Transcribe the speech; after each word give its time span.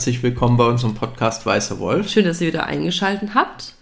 Herzlich 0.00 0.22
willkommen 0.22 0.56
bei 0.56 0.64
unserem 0.64 0.94
Podcast 0.94 1.44
Weißer 1.44 1.78
Wolf. 1.78 2.08
Schön, 2.08 2.24
dass 2.24 2.40
ihr 2.40 2.46
wieder 2.46 2.64
eingeschaltet 2.64 3.34
habt. 3.34 3.74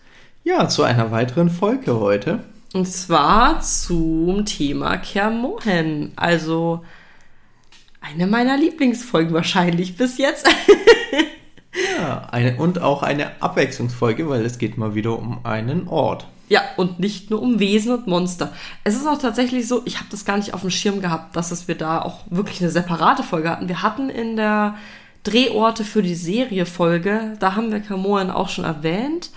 Ja, 0.43 0.69
zu 0.69 0.83
einer 0.83 1.13
weiteren 1.13 1.49
Folge 1.49 2.01
heute. 2.01 2.41
Und 2.73 2.89
zwar 2.89 3.61
zum 3.61 4.45
Thema 4.45 4.97
Kermohen. 4.97 6.11
Also 6.17 6.85
eine 8.01 8.27
meiner 8.27 8.57
Lieblingsfolgen 8.57 9.33
wahrscheinlich 9.33 9.97
bis 9.97 10.19
jetzt. 10.19 10.49
ja, 11.97 12.27
eine, 12.33 12.57
und 12.57 12.83
auch 12.83 13.05
eine 13.05 13.41
Abwechslungsfolge, 13.41 14.29
weil 14.29 14.45
es 14.45 14.59
geht 14.59 14.77
mal 14.77 14.97
wieder 14.97 15.17
um 15.17 15.47
einen 15.47 15.87
Ort. 15.87 16.27
Ja, 16.49 16.63
und 16.77 16.99
nicht 16.99 17.31
nur 17.31 17.41
um 17.41 17.61
Wesen 17.61 17.95
und 17.95 18.09
Monster. 18.09 18.53
Es 18.83 18.97
ist 18.97 19.07
auch 19.07 19.21
tatsächlich 19.21 19.69
so, 19.69 19.83
ich 19.85 19.99
habe 19.99 20.09
das 20.11 20.25
gar 20.25 20.37
nicht 20.37 20.53
auf 20.53 20.63
dem 20.63 20.71
Schirm 20.71 21.01
gehabt, 21.01 21.37
dass 21.37 21.53
es 21.53 21.69
wir 21.69 21.77
da 21.77 22.03
auch 22.03 22.23
wirklich 22.29 22.61
eine 22.61 22.73
separate 22.73 23.23
Folge 23.23 23.51
hatten. 23.51 23.69
Wir 23.69 23.85
hatten 23.85 24.11
in 24.11 24.35
der 24.35 24.75
Drehorte 25.25 25.85
für 25.85 26.03
die 26.03 26.15
Serie 26.15 26.67
Folge, 26.67 27.37
da 27.41 27.55
haben 27.55 27.73
wir 27.73 27.81
Kamoen 27.81 28.31
auch 28.31 28.49
schon 28.49 28.65
erwähnt, 28.65 29.31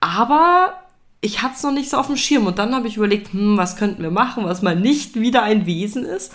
aber 0.00 0.74
ich 1.20 1.42
hatte 1.42 1.54
es 1.56 1.62
noch 1.62 1.72
nicht 1.72 1.90
so 1.90 1.96
auf 1.96 2.06
dem 2.06 2.16
Schirm 2.16 2.46
und 2.46 2.58
dann 2.58 2.74
habe 2.74 2.88
ich 2.88 2.96
überlegt, 2.96 3.32
hm, 3.32 3.56
was 3.56 3.76
könnten 3.76 4.02
wir 4.02 4.10
machen, 4.10 4.44
was 4.44 4.62
mal 4.62 4.76
nicht 4.76 5.16
wieder 5.16 5.42
ein 5.42 5.66
Wesen 5.66 6.04
ist 6.04 6.32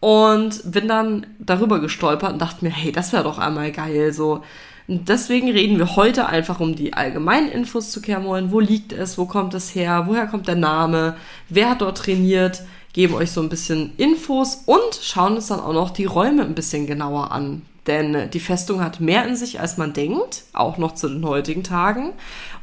und 0.00 0.70
bin 0.70 0.88
dann 0.88 1.26
darüber 1.38 1.80
gestolpert 1.80 2.32
und 2.32 2.42
dachte 2.42 2.64
mir, 2.64 2.70
hey, 2.70 2.92
das 2.92 3.12
wäre 3.12 3.24
doch 3.24 3.38
einmal 3.38 3.72
geil, 3.72 4.12
so 4.12 4.42
und 4.88 5.08
deswegen 5.08 5.50
reden 5.50 5.78
wir 5.78 5.96
heute 5.96 6.26
einfach 6.26 6.60
um 6.60 6.76
die 6.76 6.92
allgemeinen 6.92 7.48
Infos 7.48 7.90
zu 7.90 8.00
Kermoren. 8.00 8.52
Wo 8.52 8.60
liegt 8.60 8.92
es? 8.92 9.18
Wo 9.18 9.26
kommt 9.26 9.52
es 9.54 9.74
her? 9.74 10.04
Woher 10.06 10.26
kommt 10.26 10.46
der 10.46 10.54
Name? 10.54 11.16
Wer 11.48 11.70
hat 11.70 11.80
dort 11.80 11.98
trainiert? 11.98 12.62
Geben 12.92 13.14
euch 13.14 13.32
so 13.32 13.42
ein 13.42 13.48
bisschen 13.48 13.92
Infos 13.96 14.62
und 14.64 15.00
schauen 15.02 15.34
uns 15.34 15.48
dann 15.48 15.60
auch 15.60 15.72
noch 15.72 15.90
die 15.90 16.04
Räume 16.04 16.42
ein 16.42 16.54
bisschen 16.54 16.86
genauer 16.86 17.32
an. 17.32 17.62
Denn 17.86 18.30
die 18.30 18.40
Festung 18.40 18.82
hat 18.82 19.00
mehr 19.00 19.24
in 19.26 19.36
sich, 19.36 19.60
als 19.60 19.76
man 19.76 19.92
denkt, 19.92 20.42
auch 20.52 20.76
noch 20.76 20.94
zu 20.94 21.08
den 21.08 21.24
heutigen 21.24 21.62
Tagen. 21.62 22.12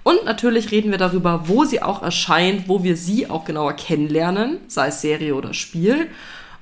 Und 0.03 0.25
natürlich 0.25 0.71
reden 0.71 0.91
wir 0.91 0.97
darüber, 0.97 1.47
wo 1.47 1.63
sie 1.63 1.81
auch 1.81 2.03
erscheint, 2.03 2.67
wo 2.67 2.83
wir 2.83 2.97
sie 2.97 3.29
auch 3.29 3.45
genauer 3.45 3.73
kennenlernen, 3.73 4.57
sei 4.67 4.87
es 4.87 5.01
Serie 5.01 5.35
oder 5.35 5.53
Spiel. 5.53 6.07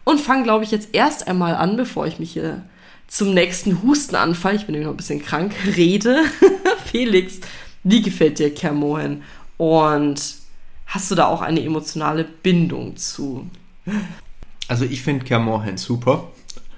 Und 0.03 0.19
fangen, 0.19 0.43
glaube 0.43 0.63
ich, 0.63 0.71
jetzt 0.71 0.89
erst 0.93 1.27
einmal 1.27 1.55
an, 1.55 1.75
bevor 1.75 2.05
ich 2.05 2.19
mich 2.19 2.33
hier 2.33 2.63
zum 3.07 3.33
nächsten 3.33 3.81
Hustenanfall, 3.81 4.55
ich 4.55 4.65
bin 4.65 4.73
nämlich 4.73 4.85
noch 4.85 4.93
ein 4.93 4.97
bisschen 4.97 5.23
krank, 5.23 5.53
rede. 5.75 6.23
Felix, 6.85 7.39
wie 7.83 8.01
gefällt 8.01 8.39
dir 8.39 8.53
Kermohen? 8.53 9.23
Und 9.57 10.35
hast 10.85 11.09
du 11.09 11.15
da 11.15 11.25
auch 11.25 11.41
eine 11.41 11.63
emotionale 11.63 12.23
Bindung 12.23 12.95
zu? 12.95 13.49
Also 14.67 14.85
ich 14.85 15.01
finde 15.01 15.25
Kermohen 15.25 15.77
super. 15.77 16.31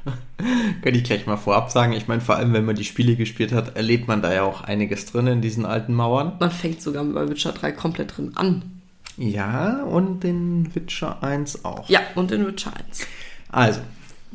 Könnte 0.81 0.99
ich 0.99 1.03
gleich 1.03 1.25
mal 1.25 1.37
vorab 1.37 1.71
sagen. 1.71 1.93
Ich 1.93 2.07
meine, 2.07 2.21
vor 2.21 2.35
allem, 2.35 2.53
wenn 2.53 2.65
man 2.65 2.75
die 2.75 2.83
Spiele 2.83 3.15
gespielt 3.15 3.51
hat, 3.51 3.75
erlebt 3.75 4.07
man 4.07 4.21
da 4.21 4.33
ja 4.33 4.43
auch 4.43 4.61
einiges 4.61 5.05
drin 5.05 5.27
in 5.27 5.41
diesen 5.41 5.65
alten 5.65 5.93
Mauern. 5.93 6.33
Man 6.39 6.51
fängt 6.51 6.81
sogar 6.81 7.03
bei 7.03 7.29
Witcher 7.29 7.53
3 7.53 7.71
komplett 7.71 8.17
drin 8.17 8.31
an. 8.35 8.63
Ja, 9.17 9.83
und 9.83 10.23
den 10.23 10.73
Witcher 10.75 11.21
1 11.23 11.65
auch. 11.65 11.87
Ja, 11.87 12.01
und 12.15 12.31
den 12.31 12.47
Witcher 12.47 12.73
1. 12.75 13.07
Also, 13.49 13.81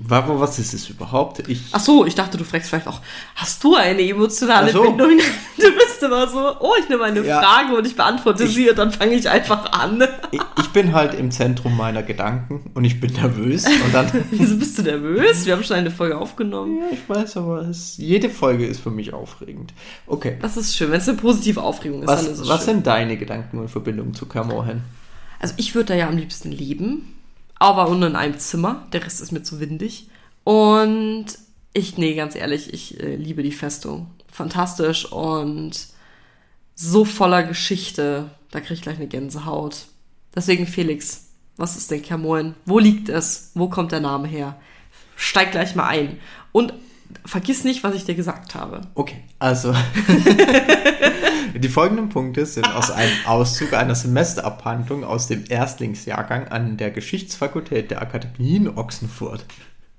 was 0.00 0.58
ist 0.58 0.74
es 0.74 0.88
überhaupt? 0.88 1.48
Ich 1.48 1.62
Ach 1.72 1.80
so, 1.80 2.06
ich 2.06 2.14
dachte, 2.14 2.38
du 2.38 2.44
fragst 2.44 2.70
vielleicht 2.70 2.86
auch, 2.86 3.00
hast 3.34 3.62
du 3.64 3.74
eine 3.74 4.02
emotionale 4.02 4.70
so. 4.70 4.82
Bindung? 4.82 5.18
Du 5.58 5.74
bist 5.74 6.00
immer 6.04 6.28
so, 6.28 6.54
oh, 6.60 6.74
ich 6.80 6.88
nehme 6.88 7.02
eine 7.02 7.20
ja. 7.20 7.42
Frage 7.42 7.76
und 7.76 7.84
ich 7.84 7.96
beantworte 7.96 8.44
ich, 8.44 8.54
sie 8.54 8.70
und 8.70 8.78
dann 8.78 8.92
fange 8.92 9.14
ich 9.14 9.28
einfach 9.28 9.72
an. 9.72 10.02
Ich, 10.58 10.68
bin 10.72 10.92
halt 10.92 11.14
im 11.14 11.30
Zentrum 11.30 11.76
meiner 11.76 12.02
Gedanken 12.02 12.70
und 12.74 12.84
ich 12.84 13.00
bin 13.00 13.12
nervös. 13.14 13.64
Und 13.64 13.92
dann 13.92 14.06
Wieso 14.30 14.56
bist 14.56 14.78
du 14.78 14.82
nervös? 14.82 15.46
Wir 15.46 15.54
haben 15.54 15.64
schon 15.64 15.76
eine 15.76 15.90
Folge 15.90 16.16
aufgenommen. 16.16 16.78
Ja, 16.78 16.84
ich 16.92 17.08
weiß, 17.08 17.38
aber 17.38 17.62
es, 17.62 17.96
jede 17.96 18.28
Folge 18.28 18.66
ist 18.66 18.80
für 18.80 18.90
mich 18.90 19.12
aufregend. 19.12 19.72
Okay. 20.06 20.36
Das 20.40 20.56
ist 20.56 20.76
schön, 20.76 20.92
wenn 20.92 21.00
es 21.00 21.08
eine 21.08 21.18
positive 21.18 21.62
Aufregung 21.62 22.02
ist. 22.02 22.08
Was, 22.08 22.26
ist 22.26 22.46
was 22.46 22.64
schön. 22.64 22.74
sind 22.74 22.86
deine 22.86 23.16
Gedanken 23.16 23.58
und 23.58 23.68
Verbindungen 23.68 24.14
zu 24.14 24.26
Kamohen? 24.26 24.82
Also 25.40 25.54
ich 25.56 25.74
würde 25.74 25.86
da 25.86 25.94
ja 25.94 26.06
am 26.06 26.18
liebsten 26.18 26.52
leben 26.52 27.17
aber 27.58 27.88
nur 27.94 28.08
in 28.08 28.16
einem 28.16 28.38
Zimmer. 28.38 28.86
Der 28.92 29.04
Rest 29.04 29.20
ist 29.20 29.32
mir 29.32 29.42
zu 29.42 29.60
windig. 29.60 30.08
Und 30.44 31.26
ich, 31.72 31.98
nee, 31.98 32.14
ganz 32.14 32.34
ehrlich, 32.34 32.72
ich 32.72 33.00
äh, 33.00 33.16
liebe 33.16 33.42
die 33.42 33.52
Festung. 33.52 34.10
Fantastisch 34.30 35.10
und 35.10 35.72
so 36.74 37.04
voller 37.04 37.42
Geschichte. 37.42 38.30
Da 38.50 38.60
kriege 38.60 38.74
ich 38.74 38.82
gleich 38.82 38.96
eine 38.96 39.08
Gänsehaut. 39.08 39.86
Deswegen, 40.34 40.66
Felix, 40.66 41.28
was 41.56 41.76
ist 41.76 41.90
denn 41.90 42.02
Kermoen? 42.02 42.54
Wo 42.64 42.78
liegt 42.78 43.08
es? 43.08 43.50
Wo 43.54 43.68
kommt 43.68 43.92
der 43.92 44.00
Name 44.00 44.28
her? 44.28 44.58
Steig 45.16 45.50
gleich 45.50 45.74
mal 45.74 45.88
ein. 45.88 46.18
Und 46.52 46.72
vergiss 47.24 47.64
nicht, 47.64 47.84
was 47.84 47.94
ich 47.94 48.04
dir 48.04 48.14
gesagt 48.14 48.54
habe. 48.54 48.82
Okay, 48.94 49.22
also 49.38 49.74
die 51.54 51.68
folgenden 51.68 52.08
Punkte 52.08 52.46
sind 52.46 52.66
aus 52.74 52.90
einem 52.90 53.12
Auszug 53.26 53.72
einer 53.72 53.94
Semesterabhandlung 53.94 55.04
aus 55.04 55.26
dem 55.26 55.44
Erstlingsjahrgang 55.48 56.48
an 56.48 56.76
der 56.76 56.90
Geschichtsfakultät 56.90 57.90
der 57.90 58.02
Akademie 58.02 58.56
in 58.56 58.68
Ochsenfurt. 58.68 59.44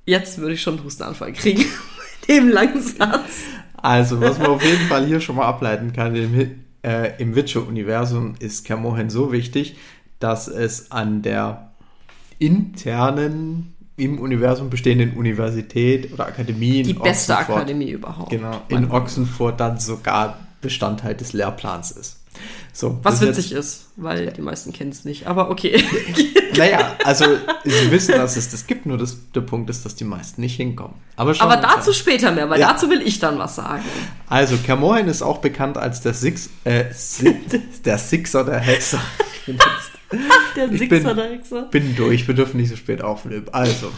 Jetzt 0.06 0.40
würde 0.40 0.56
ich 0.56 0.62
schon 0.62 0.76
einen 0.76 0.84
Hustenanfall 0.84 1.34
kriegen 1.34 1.60
mit 2.28 2.30
dem 2.30 2.50
langen 2.50 2.82
Satz. 2.82 3.44
Also, 3.78 4.20
was 4.20 4.38
man 4.40 4.48
auf 4.48 4.64
jeden 4.64 4.88
Fall 4.88 5.06
hier 5.06 5.22
schon 5.22 5.36
mal 5.36 5.46
ableiten 5.46 5.94
kann, 5.94 6.16
im, 6.16 6.64
äh, 6.84 7.22
im 7.22 7.36
Witcher-Universum 7.36 8.36
ist 8.40 8.66
Kermohen 8.66 9.10
so 9.10 9.32
wichtig, 9.32 9.78
dass 10.20 10.48
es 10.48 10.92
an 10.92 11.22
der 11.22 11.72
internen 12.40 13.76
im 14.00 14.20
Universum 14.20 14.70
bestehenden 14.70 15.14
Universität 15.14 16.12
oder 16.14 16.28
Akademie. 16.28 16.84
Die 16.84 16.94
beste 16.94 17.34
Ochsenfurt, 17.34 17.58
Akademie 17.58 17.92
überhaupt. 17.92 18.30
Genau, 18.30 18.62
in 18.70 18.90
Ochsenfurt 18.90 19.60
dann 19.60 19.80
sogar 19.80 20.40
Bestandteil 20.62 21.16
des 21.16 21.34
Lehrplans 21.34 21.92
ist. 21.92 22.18
So, 22.72 22.98
Was 23.04 23.20
witzig 23.20 23.52
ist, 23.52 23.88
weil 23.98 24.26
ja. 24.26 24.32
die 24.32 24.42
meisten 24.42 24.72
kennen 24.72 24.92
es 24.92 25.04
nicht, 25.04 25.28
aber 25.28 25.50
okay. 25.50 25.84
naja, 26.58 26.96
also 27.04 27.26
sie 27.66 27.92
wissen, 27.92 28.14
dass 28.14 28.38
es 28.38 28.50
das 28.50 28.68
gibt, 28.68 28.86
nur 28.86 28.98
das, 28.98 29.18
der 29.36 29.42
Punkt 29.42 29.70
ist, 29.70 29.84
dass 29.86 29.96
die 29.96 30.06
meisten 30.06 30.40
nicht 30.40 30.56
hinkommen. 30.56 30.96
Aber, 31.18 31.36
aber 31.40 31.58
dazu 31.58 31.90
an. 31.90 31.96
später 31.96 32.32
mehr, 32.32 32.50
weil 32.50 32.60
ja. 32.60 32.72
dazu 32.72 32.90
will 32.90 33.02
ich 33.02 33.20
dann 33.20 33.38
was 33.38 33.56
sagen. 33.56 33.84
Also, 34.30 34.56
Kermoren 34.58 35.10
ist 35.10 35.22
auch 35.22 35.40
bekannt 35.40 35.78
als 35.78 36.02
der, 36.02 36.14
Six, 36.14 36.50
äh, 36.64 36.86
der 37.86 37.98
Sixer 37.98 38.46
der 38.46 38.60
Hexer. 38.60 39.02
der 40.56 40.70
Sixer 40.70 41.14
der 41.14 41.32
Hexer. 41.32 41.64
bin 41.72 41.96
durch, 41.96 42.28
wir 42.28 42.36
dürfen 42.36 42.58
nicht 42.58 42.70
so 42.70 42.76
spät 42.76 43.02
aufnehmen. 43.02 43.48
Also, 43.52 43.92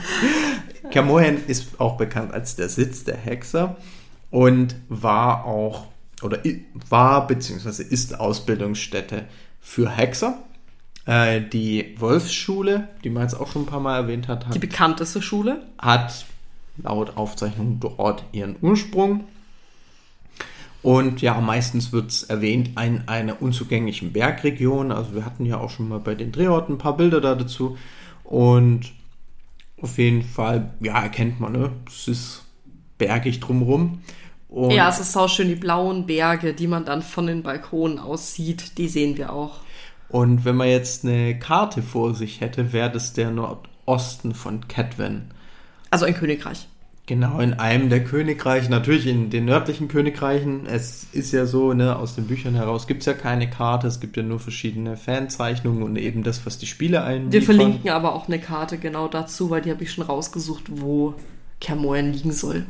Kermoren 0.90 1.38
ist 1.46 1.80
auch 1.80 1.96
bekannt 1.96 2.32
als 2.32 2.56
der 2.56 2.68
Sitz 2.68 3.04
der 3.04 3.16
Hexer 3.16 3.76
und 4.30 4.76
war 4.88 5.44
auch 5.44 5.86
oder 6.22 6.38
war 6.88 7.26
bzw. 7.26 7.82
ist 7.82 8.18
Ausbildungsstätte 8.18 9.24
für 9.60 9.90
Hexer. 9.90 10.38
Äh, 11.04 11.40
die 11.40 11.96
Wolfsschule, 11.98 12.88
die 13.02 13.10
man 13.10 13.24
jetzt 13.24 13.34
auch 13.34 13.50
schon 13.50 13.62
ein 13.62 13.66
paar 13.66 13.80
Mal 13.80 13.96
erwähnt 13.96 14.28
hat, 14.28 14.46
hat 14.46 14.54
die 14.54 14.60
bekannteste 14.60 15.20
Schule, 15.20 15.62
hat 15.78 16.26
laut 16.82 17.16
Aufzeichnung 17.16 17.80
dort 17.80 18.24
ihren 18.32 18.56
Ursprung. 18.60 19.24
Und 20.82 21.22
ja, 21.22 21.40
meistens 21.40 21.92
wird 21.92 22.10
es 22.10 22.24
erwähnt 22.24 22.70
in 22.80 23.06
einer 23.06 23.40
unzugänglichen 23.40 24.12
Bergregion. 24.12 24.90
Also 24.90 25.14
wir 25.14 25.24
hatten 25.24 25.46
ja 25.46 25.58
auch 25.58 25.70
schon 25.70 25.88
mal 25.88 26.00
bei 26.00 26.14
den 26.14 26.32
Drehorten 26.32 26.74
ein 26.74 26.78
paar 26.78 26.96
Bilder 26.96 27.20
da 27.20 27.34
dazu. 27.36 27.78
Und 28.24 28.92
auf 29.80 29.98
jeden 29.98 30.22
Fall, 30.22 30.72
ja, 30.80 31.00
erkennt 31.00 31.38
man, 31.38 31.52
ne? 31.52 31.70
Es 31.86 32.08
ist 32.08 32.42
bergig 32.98 33.40
drumherum. 33.40 34.02
Und 34.48 34.72
ja, 34.72 34.88
es 34.88 35.00
ist 35.00 35.16
auch 35.16 35.28
schön, 35.28 35.48
die 35.48 35.54
blauen 35.54 36.06
Berge, 36.06 36.52
die 36.52 36.66
man 36.66 36.84
dann 36.84 37.02
von 37.02 37.26
den 37.26 37.42
Balkonen 37.42 37.98
aus 37.98 38.34
sieht, 38.34 38.76
die 38.76 38.88
sehen 38.88 39.16
wir 39.16 39.32
auch. 39.32 39.60
Und 40.08 40.44
wenn 40.44 40.56
man 40.56 40.68
jetzt 40.68 41.04
eine 41.04 41.38
Karte 41.38 41.80
vor 41.80 42.14
sich 42.14 42.40
hätte, 42.40 42.72
wäre 42.72 42.90
das 42.90 43.14
der 43.14 43.30
Nordosten 43.30 44.34
von 44.34 44.68
Kedwen. 44.68 45.30
Also 45.90 46.04
ein 46.04 46.14
Königreich. 46.14 46.68
Genau, 47.12 47.40
in 47.40 47.52
einem 47.52 47.90
der 47.90 48.02
Königreiche, 48.02 48.70
natürlich 48.70 49.06
in 49.06 49.28
den 49.28 49.44
nördlichen 49.44 49.86
Königreichen. 49.86 50.64
Es 50.64 51.04
ist 51.12 51.30
ja 51.30 51.44
so, 51.44 51.74
ne, 51.74 51.94
aus 51.96 52.14
den 52.14 52.26
Büchern 52.26 52.54
heraus 52.54 52.86
gibt 52.86 53.00
es 53.00 53.06
ja 53.06 53.12
keine 53.12 53.50
Karte, 53.50 53.86
es 53.86 54.00
gibt 54.00 54.16
ja 54.16 54.22
nur 54.22 54.40
verschiedene 54.40 54.96
Fanzeichnungen 54.96 55.82
und 55.82 55.96
eben 55.96 56.22
das, 56.22 56.46
was 56.46 56.56
die 56.56 56.64
Spiele 56.64 57.04
einliefern. 57.04 57.32
Wir 57.32 57.42
verlinken 57.42 57.90
aber 57.90 58.14
auch 58.14 58.28
eine 58.28 58.38
Karte 58.38 58.78
genau 58.78 59.08
dazu, 59.08 59.50
weil 59.50 59.60
die 59.60 59.70
habe 59.70 59.82
ich 59.82 59.92
schon 59.92 60.04
rausgesucht, 60.04 60.64
wo 60.70 61.12
Kermoen 61.60 62.14
liegen 62.14 62.32
soll. 62.32 62.64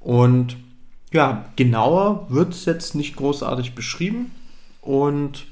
Und 0.00 0.56
ja, 1.12 1.44
genauer 1.56 2.24
wird 2.30 2.54
es 2.54 2.64
jetzt 2.64 2.94
nicht 2.94 3.16
großartig 3.16 3.74
beschrieben. 3.74 4.30
Und 4.80 5.44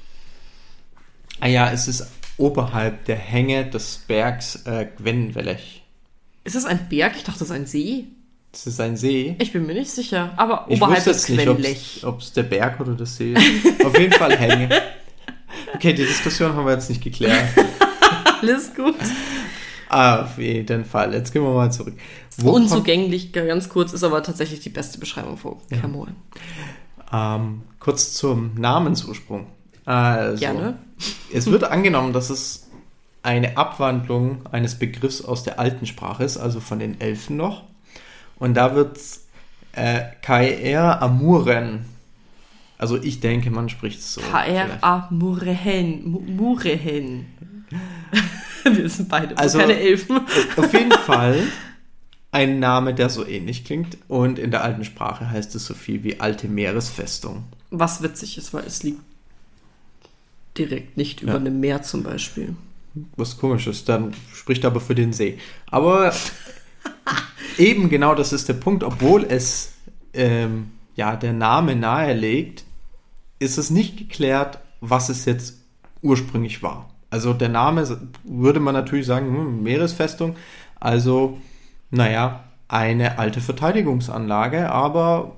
ah 1.39 1.45
ja, 1.45 1.69
es 1.69 1.87
ist 1.87 2.07
oberhalb 2.37 3.05
der 3.05 3.17
Hänge 3.17 3.69
des 3.69 4.05
Bergs 4.07 4.65
äh, 4.65 4.87
Gwenwellech. 4.97 5.78
Ist 6.49 6.55
das 6.55 6.65
ein 6.65 6.89
Berg? 6.89 7.13
Ich 7.15 7.23
dachte, 7.23 7.37
das 7.37 7.49
ist 7.49 7.55
ein 7.55 7.67
See. 7.67 8.05
Das 8.51 8.65
ist 8.65 8.81
ein 8.81 8.97
See. 8.97 9.35
Ich 9.37 9.53
bin 9.53 9.67
mir 9.67 9.75
nicht 9.75 9.91
sicher, 9.91 10.33
aber 10.35 10.65
ich 10.67 10.81
oberhalb 10.81 11.03
des 11.03 11.27
Gwenlech. 11.27 12.01
Ob 12.03 12.21
es 12.21 12.33
der 12.33 12.41
Berg 12.41 12.79
oder 12.79 12.95
das 12.95 13.17
See 13.17 13.33
ist. 13.33 13.85
Auf 13.85 13.95
jeden 13.95 14.13
Fall 14.13 14.35
Hänge. 14.35 14.67
Okay, 15.75 15.93
die 15.93 16.07
Diskussion 16.07 16.55
haben 16.55 16.65
wir 16.65 16.73
jetzt 16.73 16.89
nicht 16.89 17.03
geklärt. 17.03 17.49
Alles 18.41 18.73
gut. 18.73 18.95
Auf 19.89 20.39
jeden 20.39 20.85
Fall. 20.85 21.13
Jetzt 21.13 21.33
gehen 21.33 21.43
wir 21.43 21.53
mal 21.53 21.71
zurück. 21.71 21.93
Wo 22.37 22.49
Unzugänglich, 22.49 23.31
ganz 23.31 23.69
kurz, 23.69 23.93
ist 23.93 24.03
aber 24.03 24.23
tatsächlich 24.23 24.59
die 24.59 24.69
beste 24.69 24.97
Beschreibung 24.97 25.37
von 25.37 25.57
Kermoren. 25.69 26.15
Ähm, 27.13 27.61
kurz 27.79 28.15
zum 28.15 28.55
Namensursprung. 28.55 29.45
Also, 29.85 30.39
Gerne. 30.39 30.79
Es 31.31 31.45
wird 31.45 31.63
angenommen, 31.63 32.11
dass 32.11 32.31
es 32.31 32.68
eine 33.23 33.57
Abwandlung 33.57 34.45
eines 34.51 34.75
Begriffs 34.79 35.21
aus 35.21 35.43
der 35.43 35.59
alten 35.59 35.85
Sprache 35.85 36.23
ist, 36.23 36.37
also 36.37 36.59
von 36.59 36.79
den 36.79 36.99
Elfen 37.01 37.37
noch. 37.37 37.63
Und 38.37 38.53
da 38.55 38.75
wird 38.75 38.97
äh, 39.73 40.01
KR 40.21 41.01
Amuren. 41.01 41.85
Also 42.77 43.01
ich 43.01 43.19
denke, 43.19 43.51
man 43.51 43.67
spricht 43.67 43.99
es 43.99 44.13
so. 44.13 44.21
KR 44.21 44.77
Amurehen. 44.81 46.35
Murehen. 46.37 47.25
Wir 48.63 48.89
sind 48.89 49.09
beide 49.09 49.37
Also- 49.37 49.59
keine 49.59 49.77
Elfen. 49.77 50.21
Auf 50.55 50.73
jeden 50.73 50.91
Fall 51.05 51.43
ein 52.31 52.59
Name, 52.59 52.93
der 52.93 53.09
so 53.09 53.25
ähnlich 53.25 53.65
klingt. 53.65 53.97
Und 54.07 54.39
in 54.39 54.51
der 54.51 54.63
alten 54.63 54.85
Sprache 54.85 55.29
heißt 55.29 55.55
es 55.55 55.65
so 55.65 55.73
viel 55.73 56.03
wie 56.03 56.19
alte 56.21 56.47
Meeresfestung. 56.47 57.43
Was 57.71 58.01
witzig 58.01 58.37
ist, 58.37 58.53
weil 58.53 58.63
es 58.65 58.81
liegt 58.83 59.01
direkt 60.57 60.97
nicht 60.97 61.21
über 61.21 61.33
Ja. 61.33 61.37
einem 61.39 61.59
Meer 61.59 61.81
zum 61.83 62.03
Beispiel. 62.03 62.55
Was 63.15 63.37
komisches, 63.37 63.85
dann 63.85 64.13
spricht 64.33 64.65
aber 64.65 64.79
für 64.79 64.95
den 64.95 65.13
See. 65.13 65.37
Aber 65.69 66.13
eben 67.57 67.89
genau 67.89 68.15
das 68.15 68.33
ist 68.33 68.49
der 68.49 68.53
Punkt, 68.55 68.83
obwohl 68.83 69.25
es 69.25 69.73
ähm, 70.13 70.71
ja 70.95 71.15
der 71.15 71.33
Name 71.33 71.75
nahelegt, 71.75 72.65
ist 73.39 73.57
es 73.57 73.69
nicht 73.69 73.97
geklärt, 73.97 74.59
was 74.81 75.09
es 75.09 75.25
jetzt 75.25 75.55
ursprünglich 76.01 76.63
war. 76.63 76.89
Also 77.09 77.33
der 77.33 77.49
Name 77.49 78.09
würde 78.23 78.59
man 78.59 78.73
natürlich 78.73 79.05
sagen, 79.05 79.27
hm, 79.27 79.63
Meeresfestung, 79.63 80.35
also 80.79 81.39
naja, 81.89 82.43
eine 82.67 83.17
alte 83.17 83.41
Verteidigungsanlage, 83.41 84.71
aber 84.71 85.35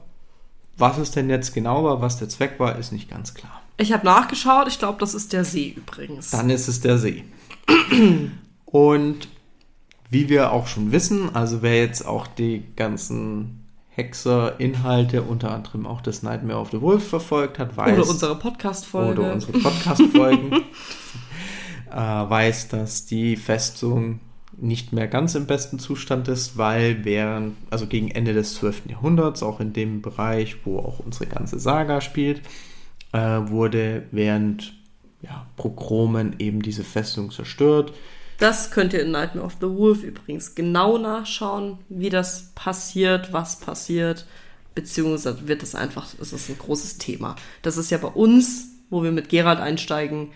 was 0.77 0.97
es 0.97 1.11
denn 1.11 1.29
jetzt 1.29 1.53
genau 1.53 1.83
war, 1.83 2.01
was 2.01 2.17
der 2.17 2.27
Zweck 2.27 2.59
war, 2.59 2.77
ist 2.77 2.91
nicht 2.91 3.09
ganz 3.09 3.33
klar. 3.33 3.61
Ich 3.77 3.93
habe 3.93 4.05
nachgeschaut, 4.05 4.67
ich 4.67 4.79
glaube, 4.79 4.99
das 4.99 5.13
ist 5.13 5.33
der 5.33 5.45
See 5.45 5.73
übrigens. 5.75 6.31
Dann 6.31 6.49
ist 6.49 6.67
es 6.67 6.81
der 6.81 6.97
See. 6.97 7.23
Und 8.65 9.27
wie 10.09 10.29
wir 10.29 10.51
auch 10.51 10.67
schon 10.67 10.91
wissen, 10.91 11.35
also 11.35 11.61
wer 11.61 11.77
jetzt 11.77 12.05
auch 12.05 12.27
die 12.27 12.63
ganzen 12.75 13.65
Hexer-Inhalte, 13.89 15.21
unter 15.21 15.51
anderem 15.51 15.85
auch 15.85 16.01
das 16.01 16.23
Nightmare 16.23 16.59
of 16.59 16.71
the 16.71 16.81
Wolf 16.81 17.07
verfolgt 17.07 17.59
hat, 17.59 17.75
weiß, 17.75 17.97
Oder 17.97 18.09
unsere 18.09 18.35
Podcast-Folge. 18.35 19.21
oder 19.21 19.33
unsere 19.33 19.53
Podcast-Folgen, 19.53 20.53
äh, 21.91 21.95
weiß, 21.95 22.69
dass 22.69 23.05
die 23.05 23.35
Festung 23.35 24.19
nicht 24.57 24.93
mehr 24.93 25.07
ganz 25.07 25.35
im 25.35 25.45
besten 25.45 25.79
Zustand 25.79 26.27
ist, 26.27 26.57
weil 26.57 27.03
während, 27.03 27.55
also 27.69 27.87
gegen 27.87 28.11
Ende 28.11 28.33
des 28.33 28.55
12. 28.55 28.83
Jahrhunderts, 28.89 29.43
auch 29.43 29.59
in 29.59 29.73
dem 29.73 30.01
Bereich, 30.01 30.57
wo 30.65 30.79
auch 30.79 30.99
unsere 30.99 31.27
ganze 31.27 31.59
Saga 31.59 31.99
spielt, 31.99 32.41
äh, 33.11 33.19
wurde 33.19 34.07
während 34.11 34.73
ja, 35.21 35.45
Pogromen 35.55 36.35
eben 36.39 36.61
diese 36.61 36.83
Festung 36.83 37.31
zerstört. 37.31 37.93
Das 38.37 38.71
könnt 38.71 38.93
ihr 38.93 39.01
in 39.01 39.11
Nightmare 39.11 39.45
of 39.45 39.57
the 39.61 39.67
Wolf 39.67 40.03
übrigens 40.03 40.55
genau 40.55 40.97
nachschauen, 40.97 41.77
wie 41.89 42.09
das 42.09 42.51
passiert, 42.55 43.31
was 43.31 43.59
passiert, 43.59 44.25
beziehungsweise 44.73 45.47
wird 45.47 45.61
es 45.61 45.75
einfach, 45.75 46.07
es 46.19 46.33
ist 46.33 46.49
ein 46.49 46.57
großes 46.57 46.97
Thema. 46.97 47.35
Das 47.61 47.77
ist 47.77 47.91
ja 47.91 47.99
bei 47.99 48.07
uns, 48.07 48.69
wo 48.89 49.03
wir 49.03 49.11
mit 49.11 49.29
Gerald 49.29 49.59
einsteigen, 49.59 50.31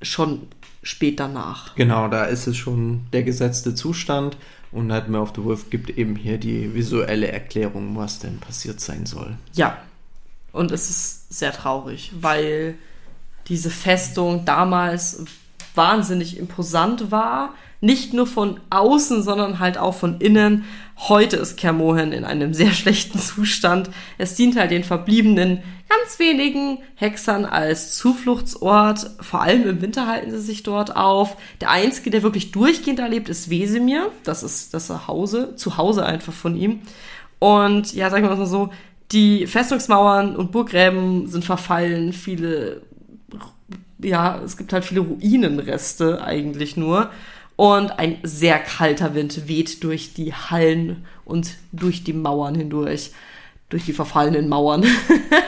schon 0.00 0.46
spät 0.82 1.18
danach. 1.18 1.74
Genau, 1.74 2.06
da 2.06 2.24
ist 2.24 2.46
es 2.46 2.56
schon 2.56 3.06
der 3.12 3.24
gesetzte 3.24 3.74
Zustand 3.74 4.36
und 4.70 4.86
Nightmare 4.86 5.22
of 5.22 5.32
the 5.34 5.42
Wolf 5.42 5.70
gibt 5.70 5.90
eben 5.90 6.14
hier 6.14 6.38
die 6.38 6.74
visuelle 6.74 7.28
Erklärung, 7.28 7.96
was 7.96 8.18
denn 8.18 8.38
passiert 8.38 8.80
sein 8.80 9.06
soll. 9.06 9.36
Ja. 9.54 9.78
Und 10.52 10.72
es 10.72 10.88
ist 10.88 11.32
sehr 11.32 11.52
traurig, 11.52 12.12
weil 12.20 12.76
diese 13.48 13.70
Festung 13.70 14.44
damals 14.44 15.24
wahnsinnig 15.74 16.38
imposant 16.38 17.10
war. 17.10 17.54
Nicht 17.80 18.12
nur 18.12 18.26
von 18.26 18.58
außen, 18.70 19.22
sondern 19.22 19.60
halt 19.60 19.78
auch 19.78 19.94
von 19.94 20.20
innen. 20.20 20.64
Heute 20.96 21.36
ist 21.36 21.56
Kermohen 21.56 22.12
in 22.12 22.24
einem 22.24 22.52
sehr 22.52 22.72
schlechten 22.72 23.20
Zustand. 23.20 23.90
Es 24.18 24.34
dient 24.34 24.56
halt 24.56 24.72
den 24.72 24.82
verbliebenen 24.82 25.62
ganz 25.88 26.18
wenigen 26.18 26.78
Hexern 26.96 27.44
als 27.44 27.96
Zufluchtsort. 27.96 29.10
Vor 29.20 29.42
allem 29.42 29.68
im 29.68 29.80
Winter 29.80 30.06
halten 30.06 30.32
sie 30.32 30.40
sich 30.40 30.64
dort 30.64 30.96
auf. 30.96 31.36
Der 31.60 31.70
einzige, 31.70 32.10
der 32.10 32.24
wirklich 32.24 32.50
durchgehend 32.50 32.98
da 32.98 33.06
lebt, 33.06 33.28
ist 33.28 33.48
Wesemir. 33.48 34.10
Das 34.24 34.42
ist 34.42 34.74
das 34.74 35.06
Hause, 35.06 35.54
zu 35.54 35.76
Hause 35.76 36.04
einfach 36.04 36.32
von 36.32 36.56
ihm. 36.56 36.80
Und 37.38 37.94
ja, 37.94 38.10
sagen 38.10 38.28
wir 38.28 38.34
mal 38.34 38.46
so, 38.46 38.70
die 39.12 39.46
Festungsmauern 39.46 40.36
und 40.36 40.52
Burggräben 40.52 41.28
sind 41.28 41.44
verfallen, 41.44 42.12
viele, 42.12 42.82
ja, 43.98 44.40
es 44.44 44.56
gibt 44.56 44.72
halt 44.72 44.84
viele 44.84 45.00
Ruinenreste 45.00 46.22
eigentlich 46.22 46.76
nur. 46.76 47.10
Und 47.56 47.90
ein 47.98 48.18
sehr 48.22 48.58
kalter 48.60 49.14
Wind 49.14 49.48
weht 49.48 49.82
durch 49.82 50.14
die 50.14 50.32
Hallen 50.32 51.04
und 51.24 51.54
durch 51.72 52.04
die 52.04 52.12
Mauern 52.12 52.54
hindurch, 52.54 53.10
durch 53.68 53.84
die 53.84 53.92
verfallenen 53.92 54.48
Mauern. 54.48 54.84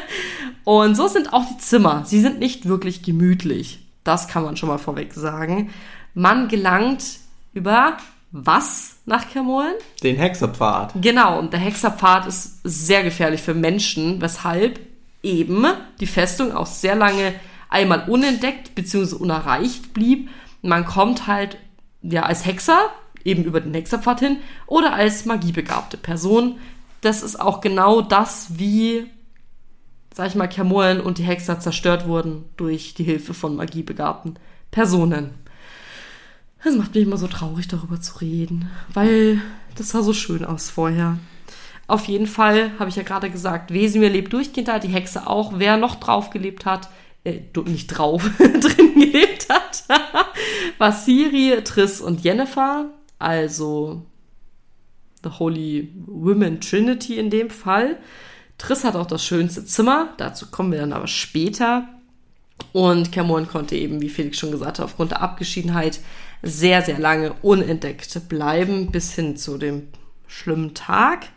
und 0.64 0.97
so 0.97 1.06
sind 1.06 1.32
auch 1.32 1.44
die 1.47 1.58
Zimmer. 1.58 2.02
Sie 2.05 2.20
sind 2.20 2.41
nicht 2.41 2.67
wirklich 2.67 3.02
gemütlich. 3.02 3.87
Das 4.02 4.26
kann 4.26 4.43
man 4.43 4.56
schon 4.56 4.69
mal 4.69 4.79
vorweg 4.79 5.14
sagen. 5.14 5.70
Man 6.14 6.49
gelangt 6.49 7.05
über 7.52 7.97
was 8.32 8.97
nach 9.07 9.28
Kermolen? 9.28 9.75
Den 10.02 10.16
Hexerpfad. 10.16 10.92
Genau, 11.00 11.38
und 11.38 11.52
der 11.52 11.61
Hexerpfad 11.61 12.26
ist 12.26 12.61
sehr 12.64 13.02
gefährlich 13.02 13.42
für 13.42 13.54
Menschen, 13.54 14.21
weshalb 14.21 14.80
eben 15.23 15.66
die 16.00 16.07
Festung 16.07 16.52
auch 16.52 16.66
sehr 16.66 16.95
lange 16.95 17.35
einmal 17.71 18.09
unentdeckt 18.09 18.75
bzw. 18.75 19.15
unerreicht 19.15 19.95
blieb. 19.95 20.29
Man 20.61 20.85
kommt 20.85 21.27
halt 21.27 21.57
ja 22.03 22.25
als 22.25 22.45
Hexer 22.45 22.91
eben 23.25 23.45
über 23.45 23.61
den 23.61 23.75
Hexerpfad 23.75 24.21
hin 24.21 24.39
oder 24.67 24.95
als 24.95 25.25
magiebegabte 25.25 25.97
Person. 25.97 26.59
Das 27.00 27.23
ist 27.23 27.41
auch 27.41 27.61
genau 27.61 28.03
das, 28.03 28.59
wie, 28.59 29.07
sag 30.12 30.29
ich 30.29 30.35
mal, 30.35 30.49
Kermoren 30.49 31.00
und 31.00 31.19
die 31.19 31.25
Hexer 31.25 31.61
zerstört 31.61 32.07
wurden 32.07 32.45
durch 32.57 32.95
die 32.95 33.05
Hilfe 33.05 33.33
von 33.33 33.57
magiebegabten 33.57 34.39
Personen. 34.71 35.35
Das 36.62 36.75
macht 36.77 36.95
mich 36.95 37.05
immer 37.05 37.17
so 37.17 37.27
traurig, 37.27 37.69
darüber 37.69 38.00
zu 38.00 38.19
reden, 38.19 38.71
weil 38.93 39.41
das 39.77 39.91
sah 39.91 40.03
so 40.03 40.12
schön 40.12 40.45
aus 40.45 40.69
vorher. 40.69 41.19
Auf 41.87 42.05
jeden 42.05 42.27
Fall 42.27 42.71
habe 42.79 42.91
ich 42.91 42.97
ja 42.97 43.03
gerade 43.03 43.31
gesagt, 43.31 43.73
Wesemir 43.73 44.11
lebt 44.11 44.33
durchgehend 44.33 44.69
da, 44.69 44.79
die 44.79 44.89
Hexe 44.89 45.27
auch. 45.27 45.55
Wer 45.57 45.77
noch 45.77 45.97
drauf 45.97 46.31
gelebt 46.31 46.67
hat, 46.67 46.89
äh, 47.25 47.41
nicht 47.67 47.89
drauf, 47.89 48.29
drin 48.39 48.95
gelebt 48.95 49.49
hat, 49.49 49.85
war 50.79 50.93
Siri, 50.93 51.62
Triss 51.65 52.00
und 52.00 52.23
Jennifer, 52.23 52.91
also 53.19 54.03
The 55.23 55.31
Holy 55.39 55.93
Women 56.07 56.61
Trinity 56.61 57.19
in 57.19 57.31
dem 57.31 57.50
Fall. 57.50 57.99
Triss 58.59 58.85
hat 58.85 58.97
auch 58.97 59.07
das 59.07 59.25
schönste 59.25 59.65
Zimmer, 59.65 60.15
dazu 60.17 60.50
kommen 60.50 60.73
wir 60.73 60.81
dann 60.81 60.93
aber 60.93 61.07
später. 61.07 61.89
Und 62.73 63.11
Cameron 63.11 63.49
konnte 63.49 63.75
eben, 63.75 64.03
wie 64.03 64.11
Felix 64.11 64.39
schon 64.39 64.50
gesagt 64.50 64.79
hat, 64.79 64.85
aufgrund 64.85 65.12
der 65.12 65.23
Abgeschiedenheit 65.23 66.00
sehr, 66.43 66.83
sehr 66.83 66.99
lange 66.99 67.33
unentdeckt 67.43 68.29
bleiben, 68.29 68.91
bis 68.91 69.12
hin 69.12 69.37
zu 69.37 69.59
dem 69.59 69.89
schlimmen 70.27 70.75
Tag. 70.75 71.29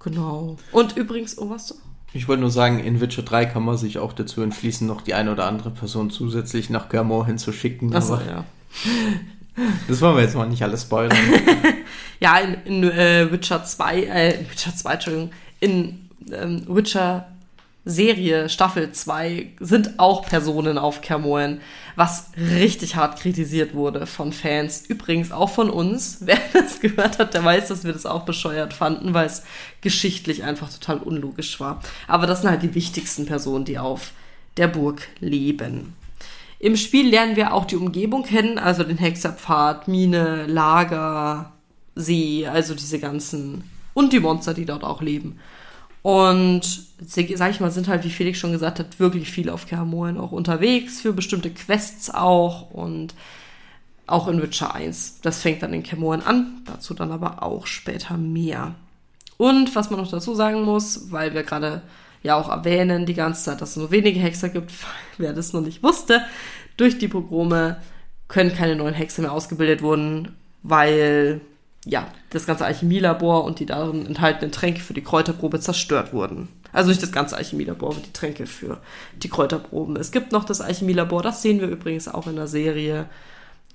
Genau. 0.00 0.56
Und 0.72 0.96
übrigens, 0.96 1.38
oh, 1.38 1.50
was? 1.50 1.80
Ich 2.12 2.26
wollte 2.26 2.40
nur 2.40 2.50
sagen, 2.50 2.78
in 2.78 3.00
Witcher 3.00 3.22
3 3.22 3.46
kann 3.46 3.64
man 3.64 3.76
sich 3.76 3.98
auch 3.98 4.12
dazu 4.12 4.42
entschließen, 4.42 4.86
noch 4.86 5.02
die 5.02 5.14
eine 5.14 5.30
oder 5.30 5.46
andere 5.46 5.70
Person 5.70 6.10
zusätzlich 6.10 6.70
nach 6.70 6.88
Germor 6.88 7.26
hinzuschicken. 7.26 7.94
Achso, 7.94 8.14
ja. 8.14 8.44
Das 9.88 10.00
wollen 10.00 10.14
wir 10.14 10.22
jetzt 10.22 10.36
mal 10.36 10.48
nicht 10.48 10.62
alles 10.62 10.82
spoilern. 10.82 11.16
Ja, 12.20 12.38
in, 12.38 12.54
in 12.64 12.82
äh, 12.84 13.30
Witcher 13.30 13.64
2, 13.64 14.02
äh, 14.02 14.50
Witcher 14.50 14.74
2, 14.74 14.92
Entschuldigung, 14.92 15.30
in 15.60 16.08
ähm, 16.32 16.64
Witcher 16.68 17.28
Serie 17.88 18.50
Staffel 18.50 18.92
2 18.92 19.52
sind 19.60 19.98
auch 19.98 20.26
Personen 20.26 20.76
auf 20.76 21.00
Kermoren, 21.00 21.62
was 21.96 22.30
richtig 22.36 22.96
hart 22.96 23.18
kritisiert 23.18 23.72
wurde 23.72 24.06
von 24.06 24.34
Fans. 24.34 24.84
Übrigens 24.86 25.32
auch 25.32 25.48
von 25.48 25.70
uns. 25.70 26.18
Wer 26.20 26.38
das 26.52 26.80
gehört 26.80 27.18
hat, 27.18 27.32
der 27.32 27.44
weiß, 27.44 27.68
dass 27.68 27.84
wir 27.84 27.94
das 27.94 28.04
auch 28.04 28.26
bescheuert 28.26 28.74
fanden, 28.74 29.14
weil 29.14 29.26
es 29.26 29.42
geschichtlich 29.80 30.44
einfach 30.44 30.70
total 30.70 30.98
unlogisch 30.98 31.58
war. 31.60 31.80
Aber 32.06 32.26
das 32.26 32.42
sind 32.42 32.50
halt 32.50 32.62
die 32.62 32.74
wichtigsten 32.74 33.24
Personen, 33.24 33.64
die 33.64 33.78
auf 33.78 34.12
der 34.58 34.68
Burg 34.68 35.08
leben. 35.20 35.94
Im 36.58 36.76
Spiel 36.76 37.08
lernen 37.08 37.36
wir 37.36 37.54
auch 37.54 37.64
die 37.64 37.76
Umgebung 37.76 38.22
kennen, 38.22 38.58
also 38.58 38.82
den 38.84 38.98
Hexerpfad, 38.98 39.88
Mine, 39.88 40.44
Lager, 40.46 41.52
See, 41.94 42.46
also 42.46 42.74
diese 42.74 42.98
ganzen 42.98 43.64
und 43.94 44.12
die 44.12 44.20
Monster, 44.20 44.52
die 44.52 44.66
dort 44.66 44.84
auch 44.84 45.00
leben. 45.00 45.38
Und 46.08 46.62
sag 47.04 47.50
ich 47.50 47.60
mal, 47.60 47.70
sind 47.70 47.86
halt, 47.86 48.02
wie 48.02 48.08
Felix 48.08 48.38
schon 48.38 48.52
gesagt 48.52 48.78
hat, 48.78 48.98
wirklich 48.98 49.30
viel 49.30 49.50
auf 49.50 49.66
Kermoren 49.66 50.16
auch 50.16 50.32
unterwegs 50.32 51.02
für 51.02 51.12
bestimmte 51.12 51.50
Quests 51.50 52.08
auch. 52.08 52.70
Und 52.70 53.12
auch 54.06 54.26
in 54.26 54.40
Witcher 54.40 54.74
1. 54.74 55.20
Das 55.20 55.42
fängt 55.42 55.62
dann 55.62 55.74
in 55.74 55.82
Camoen 55.82 56.22
an, 56.22 56.62
dazu 56.64 56.94
dann 56.94 57.12
aber 57.12 57.42
auch 57.42 57.66
später 57.66 58.16
mehr. 58.16 58.74
Und 59.36 59.76
was 59.76 59.90
man 59.90 60.00
noch 60.00 60.10
dazu 60.10 60.34
sagen 60.34 60.62
muss, 60.62 61.12
weil 61.12 61.34
wir 61.34 61.42
gerade 61.42 61.82
ja 62.22 62.36
auch 62.36 62.48
erwähnen 62.48 63.04
die 63.04 63.12
ganze 63.12 63.44
Zeit, 63.44 63.60
dass 63.60 63.72
es 63.72 63.76
nur 63.76 63.90
wenige 63.90 64.18
Hexer 64.18 64.48
gibt, 64.48 64.72
wer 65.18 65.34
das 65.34 65.52
noch 65.52 65.60
nicht 65.60 65.82
wusste, 65.82 66.22
durch 66.78 66.96
die 66.96 67.08
Pogrome 67.08 67.76
können 68.28 68.54
keine 68.54 68.76
neuen 68.76 68.94
Hexe 68.94 69.20
mehr 69.20 69.32
ausgebildet 69.32 69.82
wurden, 69.82 70.34
weil 70.62 71.42
ja, 71.84 72.12
das 72.30 72.46
ganze 72.46 72.64
Alchemielabor 72.64 73.44
und 73.44 73.60
die 73.60 73.66
darin 73.66 74.06
enthaltenen 74.06 74.52
Tränke 74.52 74.80
für 74.80 74.94
die 74.94 75.02
Kräuterprobe 75.02 75.60
zerstört 75.60 76.12
wurden. 76.12 76.48
Also 76.72 76.90
nicht 76.90 77.02
das 77.02 77.12
ganze 77.12 77.36
Alchemielabor, 77.36 77.90
aber 77.90 78.00
die 78.00 78.12
Tränke 78.12 78.46
für 78.46 78.80
die 79.22 79.28
Kräuterproben. 79.28 79.96
Es 79.96 80.12
gibt 80.12 80.32
noch 80.32 80.44
das 80.44 80.60
Alchemielabor, 80.60 81.22
das 81.22 81.42
sehen 81.42 81.60
wir 81.60 81.68
übrigens 81.68 82.08
auch 82.08 82.26
in 82.26 82.36
der 82.36 82.46
Serie. 82.48 83.08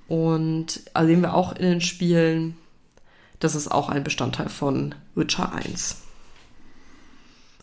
Und 0.07 0.81
erleben 0.93 1.21
wir 1.21 1.33
auch 1.33 1.55
in 1.55 1.63
den 1.63 1.81
Spielen. 1.81 2.57
Das 3.39 3.55
ist 3.55 3.69
auch 3.69 3.89
ein 3.89 4.03
Bestandteil 4.03 4.49
von 4.49 4.93
Witcher 5.15 5.53
1. 5.53 5.97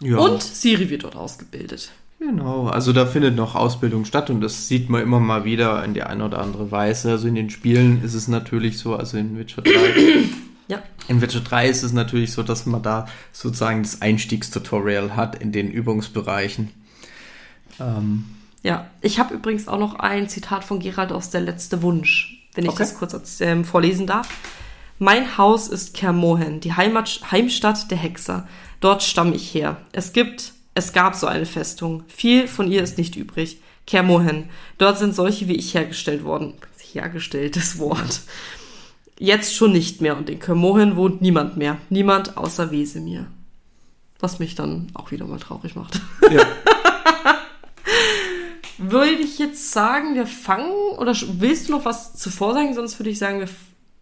Ja. 0.00 0.16
Und 0.18 0.42
Siri 0.42 0.90
wird 0.90 1.04
dort 1.04 1.16
ausgebildet. 1.16 1.90
Genau, 2.20 2.66
also 2.66 2.92
da 2.92 3.06
findet 3.06 3.34
noch 3.34 3.54
Ausbildung 3.54 4.04
statt 4.04 4.28
und 4.28 4.42
das 4.42 4.68
sieht 4.68 4.90
man 4.90 5.00
immer 5.00 5.20
mal 5.20 5.44
wieder 5.44 5.82
in 5.82 5.94
die 5.94 6.02
eine 6.02 6.26
oder 6.26 6.40
andere 6.40 6.70
Weise. 6.70 7.12
Also 7.12 7.26
in 7.26 7.34
den 7.34 7.48
Spielen 7.48 8.04
ist 8.04 8.12
es 8.12 8.28
natürlich 8.28 8.78
so, 8.78 8.94
also 8.94 9.16
in 9.16 9.38
Witcher 9.38 9.62
3. 9.62 9.72
ja. 10.68 10.82
In 11.08 11.22
Witcher 11.22 11.40
3 11.40 11.70
ist 11.70 11.82
es 11.82 11.94
natürlich 11.94 12.32
so, 12.32 12.42
dass 12.42 12.66
man 12.66 12.82
da 12.82 13.06
sozusagen 13.32 13.82
das 13.82 14.02
Einstiegstutorial 14.02 15.16
hat 15.16 15.40
in 15.40 15.50
den 15.50 15.70
Übungsbereichen. 15.70 16.68
Ähm. 17.80 18.26
Ja, 18.62 18.90
ich 19.00 19.18
habe 19.18 19.32
übrigens 19.32 19.66
auch 19.66 19.78
noch 19.78 19.94
ein 19.94 20.28
Zitat 20.28 20.62
von 20.62 20.78
Gerald 20.78 21.12
aus 21.12 21.30
Der 21.30 21.40
letzte 21.40 21.80
Wunsch, 21.80 22.46
wenn 22.54 22.64
ich 22.64 22.72
okay. 22.72 22.80
das 22.80 22.98
kurz 22.98 23.40
ähm, 23.40 23.64
vorlesen 23.64 24.06
darf. 24.06 24.28
Mein 24.98 25.38
Haus 25.38 25.68
ist 25.68 25.94
Kermohen, 25.94 26.60
die 26.60 26.74
Heimat, 26.74 27.22
Heimstadt 27.30 27.90
der 27.90 27.96
Hexer. 27.96 28.46
Dort 28.80 29.02
stamme 29.02 29.34
ich 29.34 29.54
her. 29.54 29.78
Es 29.92 30.12
gibt 30.12 30.52
es 30.74 30.92
gab 30.92 31.14
so 31.14 31.26
eine 31.26 31.46
Festung. 31.46 32.04
Viel 32.08 32.48
von 32.48 32.70
ihr 32.70 32.82
ist 32.82 32.98
nicht 32.98 33.16
übrig. 33.16 33.60
Kermohen. 33.86 34.48
Dort 34.78 34.98
sind 34.98 35.14
solche 35.14 35.48
wie 35.48 35.56
ich 35.56 35.74
hergestellt 35.74 36.24
worden. 36.24 36.54
Hergestelltes 36.92 37.78
Wort. 37.78 38.22
Jetzt 39.18 39.54
schon 39.54 39.72
nicht 39.72 40.00
mehr. 40.00 40.16
Und 40.16 40.30
in 40.30 40.38
Kermohen 40.38 40.96
wohnt 40.96 41.22
niemand 41.22 41.56
mehr. 41.56 41.78
Niemand 41.88 42.36
außer 42.36 42.70
Wesemir. 42.70 43.26
Was 44.18 44.38
mich 44.38 44.54
dann 44.54 44.88
auch 44.94 45.10
wieder 45.10 45.26
mal 45.26 45.38
traurig 45.38 45.76
macht. 45.76 46.00
Ja. 46.30 46.42
würde 48.78 49.22
ich 49.22 49.38
jetzt 49.38 49.72
sagen, 49.72 50.14
wir 50.14 50.26
fangen, 50.26 50.72
oder 50.98 51.14
willst 51.32 51.68
du 51.68 51.72
noch 51.72 51.84
was 51.84 52.14
zuvor 52.14 52.54
sagen? 52.54 52.74
Sonst 52.74 52.98
würde 52.98 53.10
ich 53.10 53.18
sagen, 53.18 53.40
wir 53.40 53.48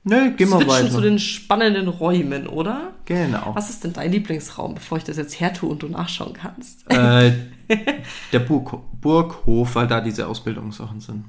Nee, 0.04 0.30
gehen 0.30 0.48
wir 0.48 0.66
weiter. 0.66 0.90
zu 0.90 1.00
den 1.00 1.18
spannenden 1.18 1.88
Räumen, 1.88 2.46
oder? 2.46 2.92
Genau. 3.04 3.52
Was 3.54 3.68
ist 3.68 3.84
denn 3.84 3.92
dein 3.92 4.10
Lieblingsraum, 4.10 4.74
bevor 4.74 4.98
ich 4.98 5.04
das 5.04 5.16
jetzt 5.16 5.38
hertue 5.38 5.68
und 5.68 5.82
du 5.82 5.88
nachschauen 5.88 6.32
kannst? 6.32 6.90
Äh, 6.90 7.32
der 8.32 8.38
Burg 8.38 8.78
Burghof, 9.00 9.74
weil 9.74 9.86
da 9.86 10.00
diese 10.00 10.26
Ausbildungssachen 10.26 11.00
sind. 11.00 11.24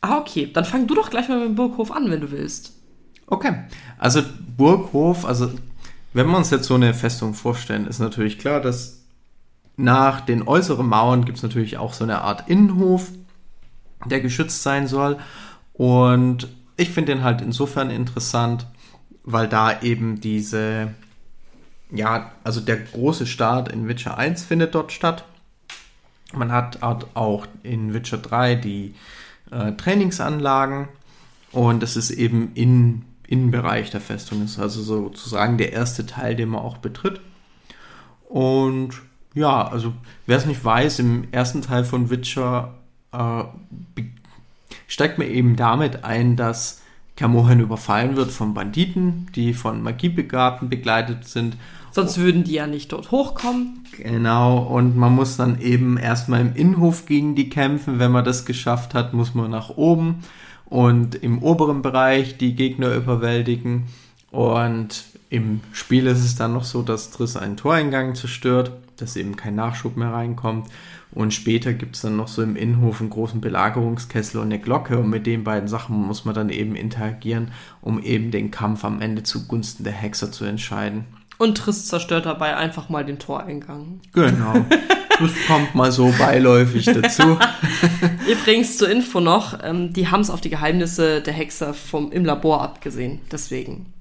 Ah, 0.00 0.18
okay. 0.18 0.50
Dann 0.52 0.64
fang 0.64 0.86
du 0.86 0.94
doch 0.94 1.10
gleich 1.10 1.28
mal 1.28 1.38
mit 1.38 1.48
dem 1.48 1.54
Burghof 1.54 1.90
an, 1.90 2.10
wenn 2.10 2.20
du 2.20 2.30
willst. 2.30 2.72
Okay. 3.26 3.64
Also 3.98 4.22
Burghof, 4.56 5.24
also 5.24 5.50
wenn 6.12 6.28
wir 6.28 6.36
uns 6.36 6.50
jetzt 6.50 6.66
so 6.66 6.74
eine 6.74 6.94
Festung 6.94 7.34
vorstellen, 7.34 7.86
ist 7.86 7.98
natürlich 7.98 8.38
klar, 8.38 8.60
dass 8.60 9.04
nach 9.76 10.20
den 10.20 10.46
äußeren 10.46 10.86
Mauern 10.86 11.24
gibt 11.24 11.38
es 11.38 11.42
natürlich 11.42 11.78
auch 11.78 11.92
so 11.92 12.04
eine 12.04 12.20
Art 12.22 12.48
Innenhof, 12.48 13.10
der 14.06 14.20
geschützt 14.20 14.62
sein 14.62 14.86
soll. 14.86 15.18
Und 15.72 16.48
ich 16.76 16.90
finde 16.90 17.14
den 17.14 17.24
halt 17.24 17.40
insofern 17.40 17.90
interessant, 17.90 18.66
weil 19.22 19.48
da 19.48 19.80
eben 19.82 20.20
diese, 20.20 20.88
ja, 21.90 22.32
also 22.42 22.60
der 22.60 22.78
große 22.78 23.26
Start 23.26 23.70
in 23.70 23.88
Witcher 23.88 24.18
1 24.18 24.44
findet 24.44 24.74
dort 24.74 24.92
statt. 24.92 25.24
Man 26.32 26.50
hat 26.50 26.82
auch 26.82 27.46
in 27.62 27.94
Witcher 27.94 28.18
3 28.18 28.56
die 28.56 28.94
äh, 29.50 29.72
Trainingsanlagen 29.72 30.88
und 31.52 31.82
das 31.82 31.96
ist 31.96 32.10
eben 32.10 32.50
im 32.54 33.02
Innenbereich 33.26 33.90
der 33.90 34.00
Festung, 34.00 34.44
ist 34.44 34.58
also 34.58 34.82
sozusagen 34.82 35.56
der 35.56 35.72
erste 35.72 36.04
Teil, 36.04 36.34
den 36.34 36.50
man 36.50 36.60
auch 36.60 36.78
betritt. 36.78 37.20
Und 38.28 38.90
ja, 39.34 39.66
also 39.68 39.94
wer 40.26 40.36
es 40.36 40.46
nicht 40.46 40.64
weiß, 40.64 40.98
im 40.98 41.28
ersten 41.32 41.62
Teil 41.62 41.84
von 41.84 42.10
Witcher 42.10 42.74
äh, 43.12 43.44
steigt 44.86 45.18
mir 45.18 45.26
eben 45.26 45.56
damit 45.56 46.04
ein, 46.04 46.36
dass 46.36 46.82
Camohan 47.16 47.60
überfallen 47.60 48.16
wird 48.16 48.30
von 48.30 48.54
Banditen, 48.54 49.28
die 49.34 49.54
von 49.54 49.82
Magiebegabten 49.82 50.68
begleitet 50.68 51.28
sind. 51.28 51.56
Sonst 51.92 52.18
würden 52.18 52.42
die 52.42 52.54
ja 52.54 52.66
nicht 52.66 52.90
dort 52.90 53.12
hochkommen. 53.12 53.84
Genau, 53.96 54.58
und 54.58 54.96
man 54.96 55.14
muss 55.14 55.36
dann 55.36 55.60
eben 55.60 55.96
erstmal 55.96 56.40
im 56.40 56.56
Innenhof 56.56 57.06
gegen 57.06 57.36
die 57.36 57.48
kämpfen. 57.48 58.00
Wenn 58.00 58.10
man 58.10 58.24
das 58.24 58.44
geschafft 58.44 58.94
hat, 58.94 59.12
muss 59.12 59.34
man 59.34 59.50
nach 59.50 59.70
oben 59.70 60.24
und 60.64 61.14
im 61.14 61.40
oberen 61.40 61.82
Bereich 61.82 62.36
die 62.36 62.56
Gegner 62.56 62.92
überwältigen. 62.92 63.84
Und 64.32 65.04
im 65.30 65.60
Spiel 65.72 66.08
ist 66.08 66.24
es 66.24 66.34
dann 66.34 66.52
noch 66.52 66.64
so, 66.64 66.82
dass 66.82 67.12
Triss 67.12 67.36
einen 67.36 67.56
Toreingang 67.56 68.16
zerstört, 68.16 68.72
dass 68.96 69.14
eben 69.14 69.36
kein 69.36 69.54
Nachschub 69.54 69.96
mehr 69.96 70.12
reinkommt. 70.12 70.66
Und 71.14 71.32
später 71.32 71.72
gibt 71.72 71.96
es 71.96 72.02
dann 72.02 72.16
noch 72.16 72.28
so 72.28 72.42
im 72.42 72.56
Innenhof 72.56 73.00
einen 73.00 73.10
großen 73.10 73.40
Belagerungskessel 73.40 74.40
und 74.40 74.46
eine 74.46 74.58
Glocke. 74.58 74.98
Und 74.98 75.10
mit 75.10 75.26
den 75.26 75.44
beiden 75.44 75.68
Sachen 75.68 75.96
muss 75.96 76.24
man 76.24 76.34
dann 76.34 76.50
eben 76.50 76.74
interagieren, 76.74 77.52
um 77.80 78.02
eben 78.02 78.30
den 78.30 78.50
Kampf 78.50 78.84
am 78.84 79.00
Ende 79.00 79.22
zugunsten 79.22 79.84
der 79.84 79.92
Hexer 79.92 80.32
zu 80.32 80.44
entscheiden. 80.44 81.04
Und 81.38 81.58
Triss 81.58 81.86
zerstört 81.86 82.26
dabei 82.26 82.56
einfach 82.56 82.88
mal 82.88 83.04
den 83.04 83.18
Toreingang. 83.18 84.00
Genau. 84.12 84.64
Das 85.20 85.30
kommt 85.46 85.76
mal 85.76 85.92
so 85.92 86.12
beiläufig 86.18 86.86
dazu. 86.86 87.38
Übrigens 88.28 88.78
zur 88.78 88.90
Info 88.90 89.20
noch, 89.20 89.56
ähm, 89.62 89.92
die 89.92 90.08
haben 90.08 90.22
es 90.22 90.28
auf 90.28 90.40
die 90.40 90.50
Geheimnisse 90.50 91.20
der 91.20 91.32
Hexer 91.32 91.72
vom, 91.72 92.10
im 92.10 92.24
Labor 92.24 92.62
abgesehen. 92.62 93.20
Deswegen 93.30 93.92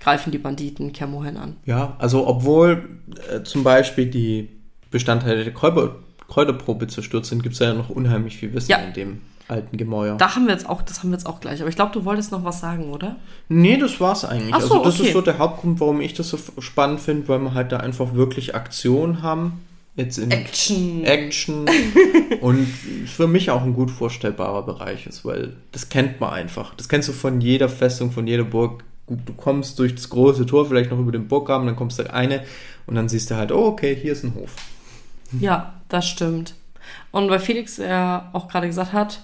greifen 0.00 0.30
die 0.30 0.38
Banditen 0.38 0.92
Kermohen 0.94 1.36
an. 1.36 1.56
Ja, 1.66 1.96
also 1.98 2.26
obwohl 2.26 3.00
äh, 3.30 3.42
zum 3.42 3.62
Beispiel 3.62 4.06
die 4.06 4.48
Bestandteile 4.90 5.44
der 5.44 5.52
Kräuter, 5.52 5.96
Kräuterprobe 6.28 6.86
zerstört 6.86 7.26
sind, 7.26 7.42
gibt 7.42 7.54
es 7.54 7.58
ja 7.58 7.74
noch 7.74 7.90
unheimlich 7.90 8.36
viel 8.36 8.52
Wissen 8.54 8.70
ja. 8.70 8.78
in 8.78 8.92
dem 8.92 9.20
alten 9.48 9.76
Gemäuer. 9.76 10.16
Da 10.16 10.34
haben 10.36 10.46
wir 10.46 10.52
jetzt 10.52 10.68
auch, 10.68 10.82
das 10.82 10.98
haben 10.98 11.10
wir 11.10 11.16
jetzt 11.16 11.26
auch 11.26 11.40
gleich. 11.40 11.60
Aber 11.60 11.70
ich 11.70 11.76
glaube, 11.76 11.92
du 11.92 12.04
wolltest 12.04 12.32
noch 12.32 12.44
was 12.44 12.60
sagen, 12.60 12.90
oder? 12.90 13.16
Nee, 13.48 13.78
das 13.78 13.98
war's 13.98 14.24
eigentlich. 14.24 14.54
Ach 14.54 14.60
so, 14.60 14.74
also 14.74 14.84
das 14.84 14.94
okay. 14.96 15.08
ist 15.08 15.12
so 15.14 15.20
der 15.22 15.38
Hauptgrund, 15.38 15.80
warum 15.80 16.00
ich 16.00 16.14
das 16.14 16.28
so 16.28 16.38
spannend 16.58 17.00
finde, 17.00 17.28
weil 17.28 17.38
wir 17.40 17.54
halt 17.54 17.72
da 17.72 17.78
einfach 17.78 18.14
wirklich 18.14 18.54
Aktion 18.54 19.22
haben. 19.22 19.64
Jetzt 19.96 20.18
in 20.18 20.30
Action. 20.30 21.04
Action. 21.04 21.66
und 22.40 22.66
für 23.06 23.26
mich 23.26 23.50
auch 23.50 23.62
ein 23.62 23.74
gut 23.74 23.90
vorstellbarer 23.90 24.62
Bereich 24.64 25.06
ist, 25.06 25.24
weil 25.24 25.54
das 25.72 25.88
kennt 25.88 26.20
man 26.20 26.30
einfach. 26.30 26.74
Das 26.74 26.88
kennst 26.88 27.08
du 27.08 27.12
von 27.12 27.40
jeder 27.40 27.68
Festung, 27.68 28.12
von 28.12 28.26
jeder 28.26 28.44
Burg. 28.44 28.84
Du 29.08 29.32
kommst 29.32 29.78
durch 29.78 29.94
das 29.94 30.10
große 30.10 30.46
Tor, 30.46 30.66
vielleicht 30.66 30.90
noch 30.90 30.98
über 30.98 31.10
den 31.10 31.26
Burggraben, 31.26 31.66
dann 31.66 31.74
kommst 31.74 31.98
du 31.98 32.12
eine 32.12 32.44
und 32.86 32.94
dann 32.94 33.08
siehst 33.08 33.30
du 33.30 33.36
halt, 33.36 33.50
oh, 33.50 33.66
okay, 33.66 33.96
hier 33.96 34.12
ist 34.12 34.22
ein 34.22 34.34
Hof. 34.34 34.54
Ja, 35.40 35.77
das 35.88 36.06
stimmt. 36.06 36.54
Und 37.10 37.30
weil 37.30 37.40
Felix 37.40 37.76
ja 37.76 38.30
auch 38.32 38.48
gerade 38.48 38.66
gesagt 38.66 38.92
hat, 38.92 39.20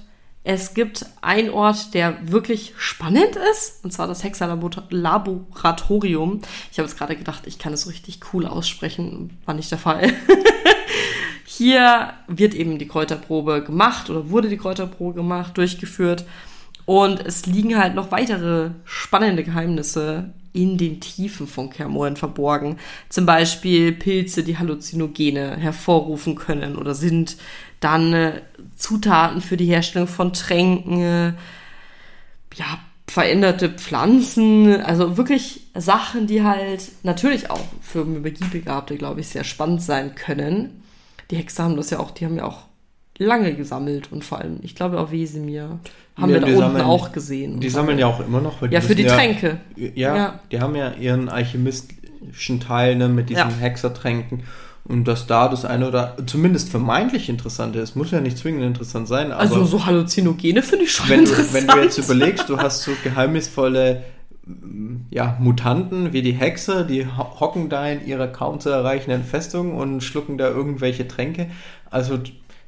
es 0.46 0.74
gibt 0.74 1.06
einen 1.22 1.48
Ort, 1.48 1.94
der 1.94 2.18
wirklich 2.30 2.74
spannend 2.76 3.36
ist, 3.50 3.82
und 3.82 3.92
zwar 3.92 4.06
das 4.06 4.22
Hexalaboratorium. 4.22 6.42
Ich 6.70 6.78
habe 6.78 6.86
jetzt 6.86 6.98
gerade 6.98 7.16
gedacht, 7.16 7.46
ich 7.46 7.58
kann 7.58 7.72
es 7.72 7.82
so 7.82 7.90
richtig 7.90 8.20
cool 8.32 8.46
aussprechen, 8.46 9.38
war 9.46 9.54
nicht 9.54 9.70
der 9.70 9.78
Fall. 9.78 10.12
Hier 11.46 12.12
wird 12.26 12.52
eben 12.52 12.78
die 12.78 12.88
Kräuterprobe 12.88 13.64
gemacht 13.64 14.10
oder 14.10 14.28
wurde 14.28 14.50
die 14.50 14.58
Kräuterprobe 14.58 15.14
gemacht, 15.14 15.56
durchgeführt. 15.56 16.26
Und 16.84 17.24
es 17.24 17.46
liegen 17.46 17.78
halt 17.78 17.94
noch 17.94 18.10
weitere 18.10 18.72
spannende 18.84 19.44
Geheimnisse 19.44 20.34
in 20.54 20.78
den 20.78 21.00
Tiefen 21.00 21.46
von 21.46 21.68
Kermoren 21.68 22.16
verborgen. 22.16 22.78
Zum 23.10 23.26
Beispiel 23.26 23.92
Pilze, 23.92 24.44
die 24.44 24.56
Halluzinogene 24.56 25.56
hervorrufen 25.56 26.36
können 26.36 26.76
oder 26.76 26.94
sind. 26.94 27.36
Dann 27.80 28.14
äh, 28.14 28.40
Zutaten 28.76 29.42
für 29.42 29.58
die 29.58 29.66
Herstellung 29.66 30.08
von 30.08 30.32
Tränken, 30.32 31.00
äh, 31.02 31.32
ja, 32.54 32.78
veränderte 33.06 33.68
Pflanzen, 33.68 34.80
also 34.80 35.16
wirklich 35.18 35.66
Sachen, 35.74 36.26
die 36.26 36.42
halt 36.42 36.90
natürlich 37.02 37.50
auch 37.50 37.60
für 37.82 38.04
Magiebegabte, 38.04 38.96
glaube 38.96 39.20
ich, 39.20 39.28
sehr 39.28 39.44
spannend 39.44 39.82
sein 39.82 40.14
können. 40.14 40.82
Die 41.30 41.36
Hexer 41.36 41.64
haben 41.64 41.76
das 41.76 41.90
ja 41.90 41.98
auch, 41.98 42.12
die 42.12 42.24
haben 42.24 42.36
ja 42.36 42.44
auch 42.44 42.62
lange 43.18 43.54
gesammelt 43.54 44.10
und 44.12 44.24
vor 44.24 44.38
allem, 44.38 44.58
ich 44.62 44.74
glaube 44.74 44.98
auch 44.98 45.10
Wesemir 45.12 45.78
haben 46.16 46.30
ja, 46.30 46.34
wir 46.34 46.40
da 46.40 46.46
unten 46.46 46.58
sammeln, 46.58 46.84
auch 46.84 47.12
gesehen. 47.12 47.60
Die 47.60 47.68
sammeln 47.68 47.98
ja 47.98 48.06
auch 48.06 48.20
immer 48.20 48.40
noch. 48.40 48.62
ja, 48.70 48.80
für 48.80 48.94
die 48.94 49.04
ja, 49.04 49.14
Tränke. 49.14 49.60
Ja, 49.76 50.16
ja, 50.16 50.40
die 50.50 50.60
haben 50.60 50.74
ja 50.76 50.92
ihren 50.92 51.28
alchemistischen 51.28 52.60
Teil 52.60 52.96
ne, 52.96 53.08
mit 53.08 53.30
diesen. 53.30 53.50
Hexertränken 53.58 54.42
Und 54.84 55.04
dass 55.08 55.26
da 55.26 55.48
das 55.48 55.64
eine 55.64 55.88
oder 55.88 56.16
zumindest 56.26 56.68
vermeintlich 56.68 57.28
interessante 57.28 57.78
ist, 57.78 57.96
muss 57.96 58.10
ja 58.10 58.20
nicht 58.20 58.36
zwingend 58.38 58.64
interessant 58.64 59.08
sein. 59.08 59.32
Also 59.32 59.64
so 59.64 59.86
Halluzinogene 59.86 60.62
finde 60.62 60.84
ich 60.84 60.92
schon 60.92 61.08
wenn, 61.08 61.24
du, 61.24 61.30
interessant. 61.30 61.54
wenn 61.54 61.66
du 61.76 61.82
jetzt 61.82 61.98
überlegst, 61.98 62.48
du 62.48 62.58
hast 62.58 62.82
so 62.82 62.92
geheimnisvolle 63.02 64.02
ja, 65.10 65.36
Mutanten 65.40 66.12
wie 66.12 66.20
die 66.20 66.32
Hexe, 66.32 66.84
die 66.84 67.06
ho- 67.06 67.40
hocken 67.40 67.70
da 67.70 67.88
in 67.88 68.06
ihrer 68.06 68.26
kaum 68.26 68.60
zu 68.60 68.68
erreichenden 68.68 69.24
Festung 69.24 69.74
und 69.74 70.02
schlucken 70.02 70.36
da 70.36 70.48
irgendwelche 70.48 71.08
Tränke. 71.08 71.46
Also 71.90 72.18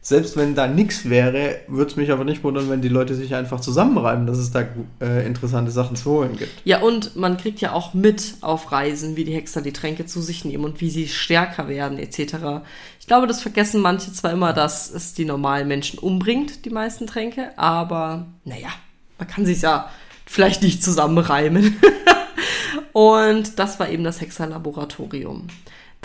selbst 0.07 0.37
wenn 0.37 0.55
da 0.55 0.69
nichts 0.69 1.11
wäre, 1.11 1.63
würde 1.67 1.91
es 1.91 1.97
mich 1.97 2.13
aber 2.13 2.23
nicht 2.23 2.45
wundern, 2.45 2.71
wenn 2.71 2.81
die 2.81 2.87
Leute 2.89 3.17
sich 3.17 3.35
einfach 3.35 3.59
zusammenreiben, 3.59 4.25
dass 4.25 4.39
es 4.39 4.53
da 4.53 4.65
äh, 5.01 5.27
interessante 5.27 5.73
Sachen 5.73 5.97
zu 5.97 6.09
holen 6.09 6.37
gibt. 6.37 6.53
Ja, 6.65 6.81
und 6.81 7.17
man 7.17 7.37
kriegt 7.37 7.61
ja 7.61 7.73
auch 7.73 7.93
mit 7.93 8.35
auf 8.41 8.71
Reisen, 8.71 9.17
wie 9.17 9.25
die 9.25 9.35
Hexer 9.35 9.63
die 9.63 9.73
Tränke 9.73 10.07
zu 10.07 10.23
sich 10.23 10.45
nehmen 10.45 10.65
und 10.65 10.81
wie 10.81 10.91
sie 10.91 11.09
stärker 11.09 11.67
werden, 11.67 11.99
etc. 11.99 12.37
Ich 13.01 13.09
glaube, 13.09 13.27
das 13.27 13.43
vergessen 13.43 13.81
manche 13.81 14.13
zwar 14.13 14.31
immer, 14.31 14.53
dass 14.53 14.93
es 14.93 15.13
die 15.15 15.25
normalen 15.25 15.67
Menschen 15.67 15.99
umbringt, 15.99 16.65
die 16.67 16.71
meisten 16.71 17.09
Tränke, 17.09 17.51
aber 17.59 18.29
naja, 18.45 18.69
man 19.19 19.27
kann 19.27 19.45
sich 19.45 19.63
ja 19.63 19.91
vielleicht 20.25 20.63
nicht 20.63 20.85
zusammenreimen. 20.85 21.81
und 22.93 23.59
das 23.59 23.81
war 23.81 23.89
eben 23.89 24.05
das 24.05 24.21
Hexerlaboratorium. 24.21 25.49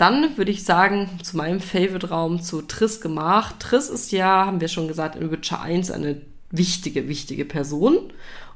Dann 0.02 0.36
würde 0.36 0.50
ich 0.50 0.64
sagen, 0.64 1.08
zu 1.22 1.36
meinem 1.36 1.60
Favorite-Raum, 1.60 2.42
zu 2.42 2.62
Triss 2.62 3.00
Gemach. 3.00 3.52
Triss 3.60 3.88
ist 3.88 4.10
ja, 4.10 4.46
haben 4.46 4.60
wir 4.60 4.66
schon 4.66 4.88
gesagt, 4.88 5.14
in 5.14 5.30
Witcher 5.30 5.62
1 5.62 5.92
eine 5.92 6.20
wichtige, 6.50 7.06
wichtige 7.06 7.44
Person. 7.44 8.12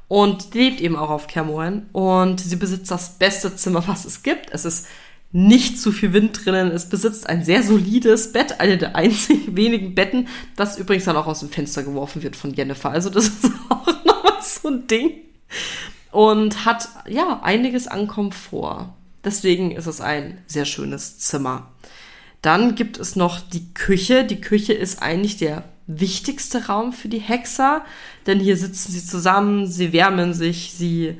Und 0.09 0.53
die 0.53 0.57
lebt 0.59 0.81
eben 0.81 0.97
auch 0.97 1.09
auf 1.09 1.27
Kermoren. 1.27 1.85
Und 1.93 2.41
sie 2.41 2.57
besitzt 2.57 2.91
das 2.91 3.17
beste 3.17 3.55
Zimmer, 3.55 3.87
was 3.87 4.03
es 4.03 4.23
gibt. 4.23 4.51
Es 4.51 4.65
ist 4.65 4.87
nicht 5.31 5.79
zu 5.79 5.93
viel 5.93 6.11
Wind 6.11 6.45
drinnen. 6.45 6.69
Es 6.69 6.89
besitzt 6.89 7.29
ein 7.29 7.45
sehr 7.45 7.63
solides 7.63 8.33
Bett, 8.33 8.59
eine 8.59 8.77
der 8.77 8.97
einzigen 8.97 9.55
wenigen 9.55 9.95
Betten, 9.95 10.27
das 10.57 10.77
übrigens 10.77 11.05
dann 11.05 11.15
auch 11.15 11.27
aus 11.27 11.39
dem 11.39 11.49
Fenster 11.49 11.83
geworfen 11.83 12.23
wird 12.23 12.35
von 12.35 12.53
Jennifer. 12.53 12.89
Also 12.89 13.09
das 13.09 13.27
ist 13.29 13.51
auch 13.69 13.87
noch 14.03 14.41
so 14.41 14.67
ein 14.67 14.85
Ding. 14.87 15.11
Und 16.11 16.65
hat, 16.65 16.89
ja, 17.07 17.39
einiges 17.41 17.87
an 17.87 18.07
Komfort. 18.07 18.96
Deswegen 19.27 19.71
ist 19.71 19.87
es 19.87 19.99
ein 19.99 20.37
sehr 20.47 20.63
schönes 20.63 21.19
Zimmer. 21.19 21.67
Dann 22.41 22.75
gibt 22.75 22.97
es 22.97 23.17
noch 23.17 23.41
die 23.41 23.73
Küche. 23.73 24.23
Die 24.23 24.39
Küche 24.39 24.71
ist 24.71 25.01
eigentlich 25.01 25.35
der 25.35 25.65
wichtigste 25.85 26.67
Raum 26.67 26.93
für 26.93 27.09
die 27.09 27.19
Hexer, 27.19 27.83
denn 28.25 28.39
hier 28.39 28.55
sitzen 28.55 28.93
sie 28.93 29.05
zusammen, 29.05 29.67
sie 29.67 29.91
wärmen 29.91 30.33
sich, 30.33 30.71
sie 30.73 31.17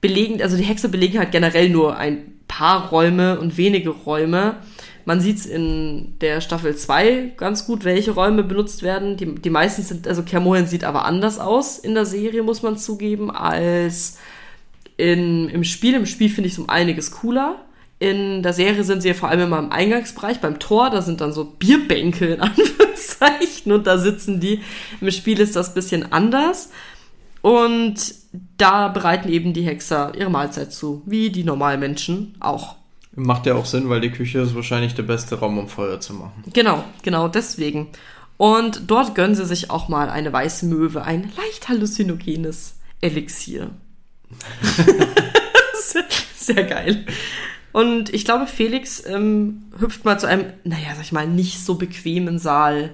belegen, 0.00 0.40
also 0.40 0.56
die 0.56 0.62
Hexer 0.62 0.86
belegen 0.86 1.18
halt 1.18 1.32
generell 1.32 1.68
nur 1.68 1.96
ein 1.96 2.38
paar 2.46 2.90
Räume 2.90 3.40
und 3.40 3.56
wenige 3.56 3.90
Räume. 3.90 4.58
Man 5.04 5.20
sieht 5.20 5.38
es 5.38 5.46
in 5.46 6.14
der 6.20 6.40
Staffel 6.40 6.76
2 6.76 7.32
ganz 7.36 7.66
gut, 7.66 7.82
welche 7.82 8.12
Räume 8.12 8.44
benutzt 8.44 8.84
werden. 8.84 9.16
Die, 9.16 9.34
die 9.34 9.50
meisten 9.50 9.82
sind, 9.82 10.06
also 10.06 10.22
Kermoren 10.22 10.68
sieht 10.68 10.84
aber 10.84 11.06
anders 11.06 11.40
aus 11.40 11.76
in 11.76 11.94
der 11.94 12.06
Serie, 12.06 12.44
muss 12.44 12.62
man 12.62 12.76
zugeben, 12.76 13.32
als 13.32 14.18
in, 15.02 15.48
im 15.48 15.64
Spiel. 15.64 15.94
Im 15.94 16.06
Spiel 16.06 16.30
finde 16.30 16.46
ich 16.46 16.52
es 16.52 16.58
um 16.60 16.68
einiges 16.68 17.10
cooler. 17.10 17.56
In 17.98 18.42
der 18.44 18.52
Serie 18.52 18.84
sind 18.84 19.02
sie 19.02 19.08
ja 19.08 19.14
vor 19.14 19.28
allem 19.28 19.40
immer 19.40 19.58
im 19.58 19.72
Eingangsbereich, 19.72 20.40
beim 20.40 20.60
Tor, 20.60 20.90
da 20.90 21.02
sind 21.02 21.20
dann 21.20 21.32
so 21.32 21.44
Bierbänke 21.44 22.26
in 22.26 22.40
Anführungszeichen 22.40 23.72
und 23.72 23.86
da 23.88 23.98
sitzen 23.98 24.38
die. 24.38 24.60
Im 25.00 25.10
Spiel 25.10 25.40
ist 25.40 25.56
das 25.56 25.70
ein 25.70 25.74
bisschen 25.74 26.12
anders. 26.12 26.70
Und 27.40 28.14
da 28.56 28.86
bereiten 28.86 29.28
eben 29.28 29.52
die 29.52 29.62
Hexer 29.62 30.12
ihre 30.16 30.30
Mahlzeit 30.30 30.72
zu, 30.72 31.02
wie 31.04 31.30
die 31.30 31.42
normalen 31.42 31.80
Menschen 31.80 32.36
auch. 32.38 32.76
Macht 33.16 33.46
ja 33.46 33.56
auch 33.56 33.66
Sinn, 33.66 33.88
weil 33.88 34.00
die 34.00 34.12
Küche 34.12 34.38
ist 34.38 34.54
wahrscheinlich 34.54 34.94
der 34.94 35.02
beste 35.02 35.34
Raum, 35.34 35.58
um 35.58 35.68
Feuer 35.68 35.98
zu 35.98 36.14
machen. 36.14 36.44
Genau, 36.52 36.84
genau 37.02 37.26
deswegen. 37.26 37.88
Und 38.36 38.82
dort 38.86 39.16
gönnen 39.16 39.34
sie 39.34 39.46
sich 39.46 39.70
auch 39.70 39.88
mal 39.88 40.08
eine 40.08 40.32
weiße 40.32 40.66
Möwe, 40.66 41.02
ein 41.02 41.32
leicht 41.36 41.68
halluzinogenes 41.68 42.76
Elixier. 43.00 43.70
sehr, 46.36 46.64
geil. 46.64 47.06
Und 47.72 48.12
ich 48.12 48.24
glaube, 48.24 48.46
Felix 48.46 49.04
ähm, 49.06 49.64
hüpft 49.78 50.04
mal 50.04 50.18
zu 50.18 50.26
einem, 50.26 50.52
naja, 50.64 50.94
sag 50.94 51.04
ich 51.04 51.12
mal, 51.12 51.26
nicht 51.26 51.64
so 51.64 51.76
bequemen 51.76 52.38
Saal, 52.38 52.92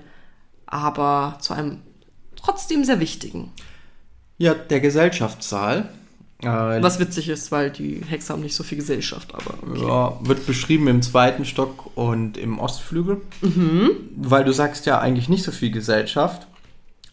aber 0.67 1.39
zu 1.41 1.55
einem 1.55 1.79
trotzdem 2.37 2.85
sehr 2.85 3.01
wichtigen. 3.01 3.53
Ja, 4.39 4.55
der 4.55 4.81
Gesellschaftssaal. 4.81 5.89
Äh, 6.41 6.47
Was 6.47 7.01
witzig 7.01 7.29
ist, 7.29 7.51
weil 7.51 7.71
die 7.71 8.01
Hexer 8.07 8.35
haben 8.35 8.43
nicht 8.43 8.55
so 8.55 8.63
viel 8.63 8.79
Gesellschaft, 8.79 9.35
aber 9.35 9.55
okay. 9.69 9.85
Ja, 9.85 10.19
wird 10.21 10.47
beschrieben 10.47 10.87
im 10.87 11.03
zweiten 11.03 11.45
Stock 11.45 11.97
und 11.97 12.37
im 12.37 12.61
Ostflügel. 12.61 13.21
Weil 14.17 14.45
du 14.45 14.53
sagst 14.53 14.87
ja 14.87 15.01
eigentlich 15.01 15.29
nicht 15.29 15.43
so 15.43 15.51
viel 15.51 15.73
Gesellschaft. 15.73 16.47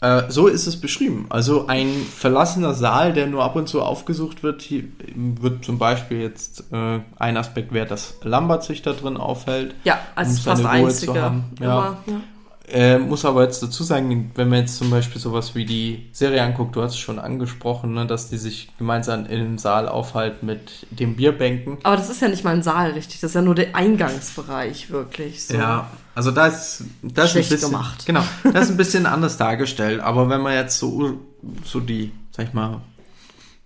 Äh, 0.06 0.30
so 0.30 0.48
ist 0.48 0.68
es 0.68 0.80
beschrieben. 0.80 1.26
Also 1.30 1.66
ein 1.68 1.90
verlassener 1.90 2.74
Saal, 2.74 3.14
der 3.14 3.26
nur 3.26 3.44
ab 3.44 3.56
und 3.56 3.68
zu 3.68 3.82
aufgesucht 3.82 4.44
wird. 4.44 4.62
Hier 4.62 4.84
wird 5.16 5.66
zum 5.66 5.80
Beispiel 5.80 6.22
jetzt 6.22 6.66
äh, 6.72 7.00
ein 7.18 7.38
Aspekt 7.38 7.74
wäre, 7.74 7.88
dass 7.88 8.16
Lambert 8.22 8.64
sich 8.64 8.84
da 8.84 8.94
drin 8.94 9.18
aufhält. 9.18 9.74
Ja, 9.84 10.00
als 10.14 10.30
um 10.30 10.36
fast 10.38 10.62
seine 10.62 10.84
Ruhe 10.84 10.90
zu 10.90 11.12
einzige. 11.12 11.22
haben. 11.22 11.44
Ja. 11.60 11.98
Ja. 12.06 12.22
Äh, 12.68 12.98
muss 12.98 13.26
aber 13.26 13.44
jetzt 13.44 13.62
dazu 13.62 13.84
sagen, 13.84 14.32
wenn 14.36 14.50
man 14.50 14.60
jetzt 14.60 14.78
zum 14.78 14.90
Beispiel 14.90 15.22
sowas 15.22 15.54
wie 15.54 15.66
die 15.66 16.08
Serie 16.12 16.42
anguckt, 16.42 16.76
du 16.76 16.82
hast 16.82 16.94
es 16.94 17.00
schon 17.00 17.20
angesprochen, 17.20 17.94
ne, 17.94 18.08
dass 18.08 18.30
die 18.30 18.38
sich 18.38 18.70
gemeinsam 18.80 19.28
in 19.28 19.40
dem 19.40 19.58
Saal 19.60 19.88
aufhalten 19.88 20.48
mit 20.48 20.88
den 20.90 21.16
Bierbänken. 21.16 21.78
Aber 21.84 21.96
das 21.96 22.10
ist 22.10 22.22
ja 22.22 22.28
nicht 22.28 22.44
mal 22.44 22.56
ein 22.56 22.64
Saal, 22.64 22.92
richtig. 22.92 23.22
Das 23.22 23.32
ist 23.32 23.36
ja 23.36 23.44
nur 23.44 23.54
der 23.54 23.76
Eingangsbereich, 23.76 24.90
wirklich. 24.90 25.46
So. 25.46 25.56
Ja, 25.56 25.90
also 26.16 26.32
da 26.32 26.48
ist 26.48 26.86
das 27.04 27.26
ist 27.26 27.32
Schlecht 27.32 27.52
ein 27.52 27.56
bisschen, 27.56 27.72
gemacht. 27.72 28.06
Genau, 28.06 28.24
das 28.54 28.66
ist 28.66 28.72
ein 28.72 28.78
bisschen 28.78 29.06
anders 29.06 29.38
dargestellt. 29.38 30.00
Aber 30.00 30.30
wenn 30.30 30.42
man 30.42 30.54
jetzt 30.54 30.80
so 30.80 31.20
so 31.64 31.80
die, 31.80 32.12
sag 32.32 32.48
ich 32.48 32.54
mal, 32.54 32.82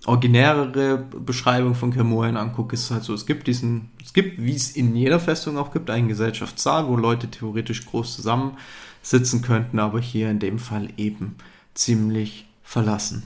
originärere 0.06 0.98
Beschreibung 0.98 1.76
von 1.76 1.94
Kermoren 1.94 2.38
anguckt, 2.38 2.74
ist 2.74 2.86
es 2.86 2.92
halt 2.92 3.04
so, 3.04 3.14
es 3.14 3.26
gibt 3.26 3.48
diesen, 3.48 3.92
es 4.04 4.14
gibt, 4.14 4.42
wie 4.42 4.56
es 4.56 4.72
in 4.72 4.96
jeder 4.96 5.20
Festung 5.20 5.58
auch 5.58 5.72
gibt, 5.72 5.90
einen 5.90 6.08
Gesellschaftssaal, 6.08 6.88
wo 6.88 6.96
Leute 6.96 7.30
theoretisch 7.30 7.86
groß 7.86 8.16
zusammen 8.16 8.58
sitzen 9.02 9.42
könnten, 9.42 9.80
aber 9.80 10.00
hier 10.00 10.30
in 10.30 10.40
dem 10.40 10.60
Fall 10.60 10.90
eben 10.98 11.36
ziemlich 11.74 12.48
verlassen. 12.64 13.24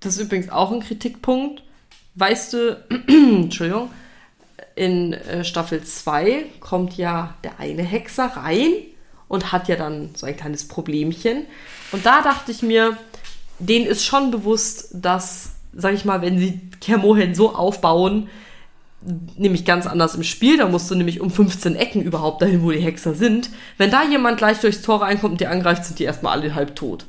Das 0.00 0.16
ist 0.16 0.22
übrigens 0.22 0.50
auch 0.50 0.72
ein 0.72 0.80
Kritikpunkt. 0.80 1.62
Weißt 2.14 2.52
du, 2.52 2.84
Entschuldigung, 3.08 3.90
in 4.76 5.12
äh, 5.12 5.44
Staffel 5.44 5.82
2 5.82 6.46
kommt 6.60 6.96
ja 6.96 7.34
der 7.44 7.60
eine 7.60 7.82
Hexer 7.82 8.32
rein 8.36 8.72
und 9.28 9.52
hat 9.52 9.68
ja 9.68 9.76
dann 9.76 10.10
so 10.14 10.26
ein 10.26 10.36
kleines 10.36 10.68
Problemchen. 10.68 11.46
Und 11.92 12.06
da 12.06 12.22
dachte 12.22 12.50
ich 12.50 12.62
mir, 12.62 12.96
denen 13.58 13.86
ist 13.86 14.04
schon 14.04 14.30
bewusst, 14.30 14.88
dass, 14.92 15.52
sag 15.72 15.94
ich 15.94 16.04
mal, 16.04 16.22
wenn 16.22 16.38
sie 16.38 16.60
Kermohen 16.80 17.34
so 17.34 17.54
aufbauen, 17.54 18.28
nämlich 19.36 19.64
ganz 19.64 19.86
anders 19.86 20.14
im 20.14 20.22
Spiel, 20.22 20.56
da 20.56 20.68
musst 20.68 20.90
du 20.90 20.94
nämlich 20.94 21.20
um 21.20 21.30
15 21.30 21.76
Ecken 21.76 22.02
überhaupt 22.02 22.42
dahin, 22.42 22.62
wo 22.62 22.70
die 22.70 22.80
Hexer 22.80 23.14
sind. 23.14 23.50
Wenn 23.76 23.90
da 23.90 24.02
jemand 24.02 24.38
gleich 24.38 24.60
durchs 24.60 24.82
Tor 24.82 25.02
reinkommt 25.02 25.32
und 25.32 25.40
die 25.40 25.46
angreift, 25.46 25.84
sind 25.84 25.98
die 25.98 26.04
erstmal 26.04 26.38
alle 26.38 26.54
halb 26.54 26.74
tot. 26.74 27.04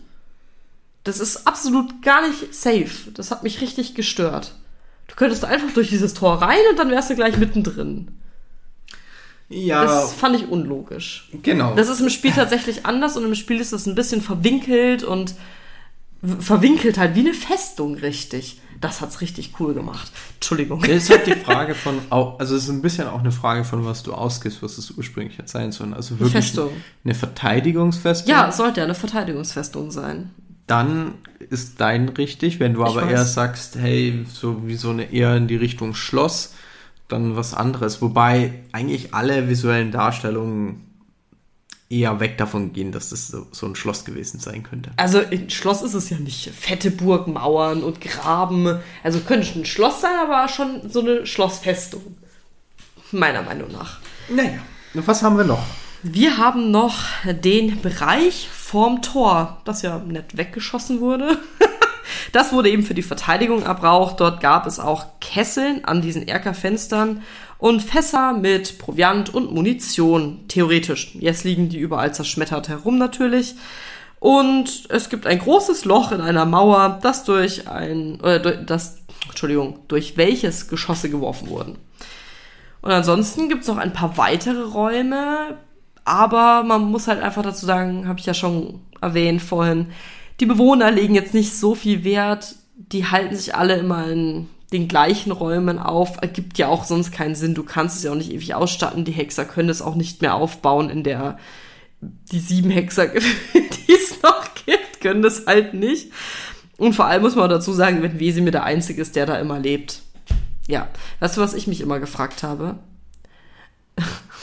Das 1.04 1.20
ist 1.20 1.48
absolut 1.48 2.02
gar 2.02 2.28
nicht 2.28 2.54
safe. 2.54 3.12
Das 3.14 3.32
hat 3.32 3.44
mich 3.44 3.62
richtig 3.62 3.96
gestört. 3.96 4.56
Du 5.08 5.16
könntest 5.16 5.46
einfach 5.46 5.72
durch 5.74 5.90
dieses 5.90 6.14
Tor 6.14 6.42
rein 6.42 6.58
und 6.72 6.80
dann 6.80 6.90
wärst 6.90 7.10
du 7.10 7.16
gleich 7.16 7.38
mittendrin. 7.38 8.10
Ja, 9.50 9.84
Das 9.84 10.14
fand 10.14 10.36
ich 10.36 10.48
unlogisch. 10.48 11.30
genau. 11.44 11.76
Das 11.76 11.88
ist 11.90 12.00
im 12.02 12.10
Spiel 12.10 12.32
tatsächlich 12.32 12.86
anders 12.86 13.16
und 13.16 13.26
im 13.26 13.36
Spiel 13.36 13.62
ist 13.62 13.74
es 13.74 13.86
ein 13.86 13.94
bisschen 13.96 14.22
verwinkelt 14.22 15.04
und 15.04 15.36
verwinkelt 16.40 16.98
halt 16.98 17.16
wie 17.16 17.20
eine 17.20 17.34
Festung 17.34 17.96
richtig. 17.96 18.60
Das 18.82 19.00
hat's 19.02 19.22
richtig 19.22 19.54
cool 19.60 19.74
gemacht. 19.74 20.12
Entschuldigung. 20.36 20.84
Ja, 20.84 20.94
ist 20.96 21.10
halt 21.10 21.28
die 21.28 21.32
Frage 21.46 21.76
von, 21.76 22.00
also 22.10 22.56
es 22.56 22.64
ist 22.64 22.70
ein 22.70 22.82
bisschen 22.82 23.08
auch 23.08 23.20
eine 23.20 23.32
Frage 23.32 23.64
von, 23.64 23.86
was 23.86 24.04
du 24.04 24.14
ausgehst, 24.14 24.62
was 24.64 24.78
es 24.78 24.92
ursprünglich 24.92 25.38
jetzt 25.38 25.52
sein 25.52 25.72
soll. 25.72 25.94
Also 25.94 26.16
wirklich 26.20 26.34
Festung. 26.34 26.72
eine 27.04 27.16
Verteidigungsfestung. 27.16 28.30
Ja, 28.30 28.50
es 28.50 28.58
sollte 28.58 28.82
ja 28.82 28.84
eine 28.86 28.96
Verteidigungsfestung 28.96 29.92
sein. 29.92 30.32
Dann 30.68 31.16
ist 31.50 31.80
dein 31.80 32.10
richtig, 32.10 32.60
wenn 32.60 32.74
du 32.74 32.84
Ich 32.84 32.90
aber 32.90 33.04
weiß. 33.04 33.12
eher 33.12 33.26
sagst, 33.26 33.76
hey, 33.76 34.26
so 34.32 34.68
wie 34.68 34.76
so 34.76 34.90
eine 34.90 35.12
eher 35.14 35.36
in 35.36 35.48
die 35.48 35.56
Richtung 35.56 35.94
Schloss, 35.94 36.54
dann 37.08 37.36
was 37.36 37.54
anderes. 37.54 38.02
Wobei 38.02 38.54
eigentlich 38.72 39.14
alle 39.14 39.48
visuellen 39.48 39.92
Darstellungen 39.92 40.82
eher 41.88 42.20
weg 42.20 42.38
davon 42.40 42.74
gehen, 42.74 42.92
dass 42.92 43.10
das 43.10 43.28
so, 43.28 43.46
so 43.52 43.68
ein 43.68 43.76
Schloss 43.76 44.06
gewesen 44.06 44.40
sein 44.40 44.64
könnte. 44.64 44.90
Also 44.98 45.20
ein 45.20 45.52
Schloss 45.52 45.84
ist 45.84 45.94
es 45.94 46.10
ja 46.10 46.18
nicht. 46.18 46.50
Fette 46.50 46.90
Burgmauern 46.90 47.84
und 47.84 48.02
Graben. 48.02 48.80
Also 49.04 49.20
könnte 49.20 49.60
ein 49.60 49.66
Schloss 49.66 50.02
sein, 50.02 50.16
aber 50.20 50.48
schon 50.50 50.90
so 50.90 51.02
eine 51.02 51.28
Schlossfestung. 51.28 52.18
Meiner 53.12 53.44
Meinung 53.44 53.72
nach. 53.72 54.00
Naja. 54.30 54.60
Was 54.96 55.22
haben 55.22 55.38
wir 55.38 55.44
noch? 55.44 55.64
Wir 56.08 56.38
haben 56.38 56.70
noch 56.70 57.00
den 57.26 57.82
Bereich 57.82 58.48
vorm 58.54 59.02
Tor, 59.02 59.58
das 59.66 59.82
ja 59.82 59.98
nett 59.98 60.38
weggeschossen 60.38 61.02
wurde. 61.02 61.40
Das 62.32 62.54
wurde 62.54 62.70
eben 62.70 62.84
für 62.84 62.94
die 62.94 63.02
Verteidigung 63.02 63.64
erbraucht. 63.64 64.20
Dort 64.20 64.40
gab 64.40 64.68
es 64.68 64.80
auch 64.80 65.06
Kesseln 65.20 65.86
an 65.86 66.02
diesen 66.02 66.28
Erkerfenstern 66.28 67.24
und 67.58 67.82
Fässer 67.82 68.34
mit 68.34 68.78
Proviant 68.78 69.34
und 69.34 69.52
Munition, 69.52 70.44
theoretisch. 70.48 71.16
Jetzt 71.16 71.46
liegen 71.46 71.70
die 71.70 71.80
überall 71.80 72.14
zerschmettert 72.14 72.70
herum 72.70 73.00
natürlich. 73.00 73.56
Und 74.20 74.84
es 74.90 75.10
gibt 75.10 75.26
ein 75.26 75.40
großes 75.40 75.86
Loch 75.86 76.12
in 76.12 76.22
einer 76.22 76.46
Mauer, 76.46 77.00
das 77.02 77.24
durch 77.24 77.68
ein, 77.68 78.20
durch, 78.20 78.58
das, 78.68 78.98
Entschuldigung, 79.28 79.80
durch 79.88 80.16
welches 80.16 80.68
Geschosse 80.68 81.10
geworfen 81.10 81.50
wurden. 81.50 81.78
Und 82.82 82.92
ansonsten 82.92 83.50
gibt 83.50 83.64
es 83.64 83.68
noch 83.68 83.78
ein 83.78 83.94
paar 83.94 84.16
weitere 84.18 84.62
Räume, 84.62 85.58
aber 86.06 86.64
man 86.64 86.84
muss 86.90 87.08
halt 87.08 87.22
einfach 87.22 87.44
dazu 87.44 87.66
sagen, 87.66 88.08
habe 88.08 88.20
ich 88.20 88.26
ja 88.26 88.34
schon 88.34 88.82
erwähnt 89.02 89.42
vorhin, 89.42 89.88
die 90.40 90.46
Bewohner 90.46 90.92
legen 90.92 91.16
jetzt 91.16 91.34
nicht 91.34 91.56
so 91.56 91.76
viel 91.76 92.04
Wert, 92.04 92.56
die 92.76 93.06
halten 93.06 93.36
sich 93.36 93.56
alle 93.56 93.78
immer 93.78 94.08
in 94.08 94.48
den 94.72 94.88
gleichen 94.88 95.32
Räumen 95.32 95.80
auf. 95.80 96.18
Ergibt 96.22 96.58
ja 96.58 96.68
auch 96.68 96.84
sonst 96.84 97.12
keinen 97.12 97.36
Sinn. 97.36 97.56
Du 97.56 97.64
kannst 97.64 97.98
es 97.98 98.04
ja 98.04 98.12
auch 98.12 98.16
nicht 98.16 98.32
ewig 98.32 98.54
ausstatten. 98.54 99.06
Die 99.06 99.14
Hexer 99.14 99.46
können 99.46 99.70
es 99.70 99.82
auch 99.82 99.96
nicht 99.96 100.22
mehr 100.22 100.36
aufbauen 100.36 100.90
in 100.90 101.04
der 101.04 101.38
die 102.02 102.40
sieben 102.40 102.70
Hexer, 102.70 103.08
die 103.88 103.94
es 103.94 104.22
noch 104.22 104.54
gibt, 104.66 105.02
können 105.02 105.22
das 105.22 105.46
halt 105.48 105.74
nicht. 105.74 106.12
Und 106.78 106.94
vor 106.94 107.06
allem 107.06 107.22
muss 107.22 107.36
man 107.36 107.50
dazu 107.50 107.72
sagen, 107.72 108.02
wenn 108.04 108.20
Wesemir 108.20 108.52
der 108.52 108.64
Einzige 108.64 109.02
ist, 109.02 109.16
der 109.16 109.26
da 109.26 109.40
immer 109.40 109.60
lebt. 109.60 110.02
Ja, 110.68 110.90
weißt 111.20 111.38
du, 111.38 111.42
was 111.42 111.54
ich 111.54 111.68
mich 111.68 111.82
immer 111.82 112.00
gefragt 112.00 112.44
habe? 112.44 112.76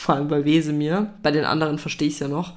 Vor 0.02 0.14
allem 0.16 0.28
bei 0.28 0.44
Wesemir. 0.44 1.14
Bei 1.22 1.30
den 1.30 1.44
anderen 1.44 1.78
verstehe 1.78 2.08
ich 2.08 2.14
es 2.14 2.20
ja 2.20 2.28
noch. 2.28 2.54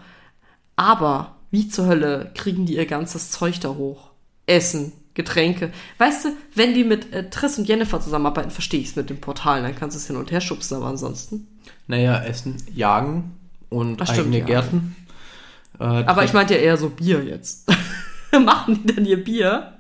Aber 0.75 1.35
wie 1.51 1.67
zur 1.67 1.85
Hölle 1.87 2.31
kriegen 2.35 2.65
die 2.65 2.75
ihr 2.75 2.85
ganzes 2.85 3.31
Zeug 3.31 3.59
da 3.59 3.69
hoch? 3.69 4.09
Essen, 4.45 4.91
Getränke. 5.13 5.71
Weißt 5.97 6.25
du, 6.25 6.29
wenn 6.53 6.73
die 6.73 6.83
mit 6.83 7.13
äh, 7.13 7.29
Triss 7.29 7.57
und 7.57 7.67
Jennifer 7.67 8.01
zusammenarbeiten, 8.01 8.51
verstehe 8.51 8.81
ich 8.81 8.89
es 8.89 8.95
mit 8.95 9.09
den 9.09 9.21
Portalen, 9.21 9.63
dann 9.63 9.75
kannst 9.75 9.95
du 9.95 9.99
es 9.99 10.07
hin 10.07 10.17
und 10.17 10.31
her 10.31 10.41
schubsen, 10.41 10.77
aber 10.77 10.87
ansonsten. 10.87 11.47
Naja, 11.87 12.21
Essen, 12.23 12.57
Jagen 12.73 13.31
und 13.69 14.01
Das 14.01 14.09
eigene 14.09 14.33
stimmt. 14.35 14.47
Gärten. 14.47 14.95
Äh, 15.79 15.83
Aber 15.83 16.23
ich 16.23 16.33
meinte 16.33 16.55
ja 16.55 16.61
eher 16.61 16.77
so 16.77 16.89
Bier 16.89 17.23
jetzt. 17.23 17.69
Machen 18.31 18.81
die 18.85 18.93
denn 18.93 19.05
ihr 19.05 19.23
Bier? 19.23 19.74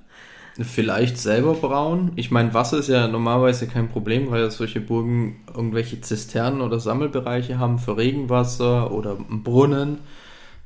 Vielleicht 0.61 1.17
selber 1.17 1.53
brauen. 1.53 2.13
Ich 2.15 2.31
meine, 2.31 2.53
Wasser 2.53 2.77
ist 2.77 2.87
ja 2.87 3.07
normalerweise 3.07 3.67
kein 3.67 3.89
Problem, 3.89 4.31
weil 4.31 4.41
ja 4.41 4.49
solche 4.49 4.79
Burgen 4.79 5.43
irgendwelche 5.47 5.99
Zisternen 5.99 6.61
oder 6.61 6.79
Sammelbereiche 6.79 7.59
haben 7.59 7.77
für 7.77 7.97
Regenwasser 7.97 8.91
oder 8.91 9.17
einen 9.17 9.43
Brunnen. 9.43 9.97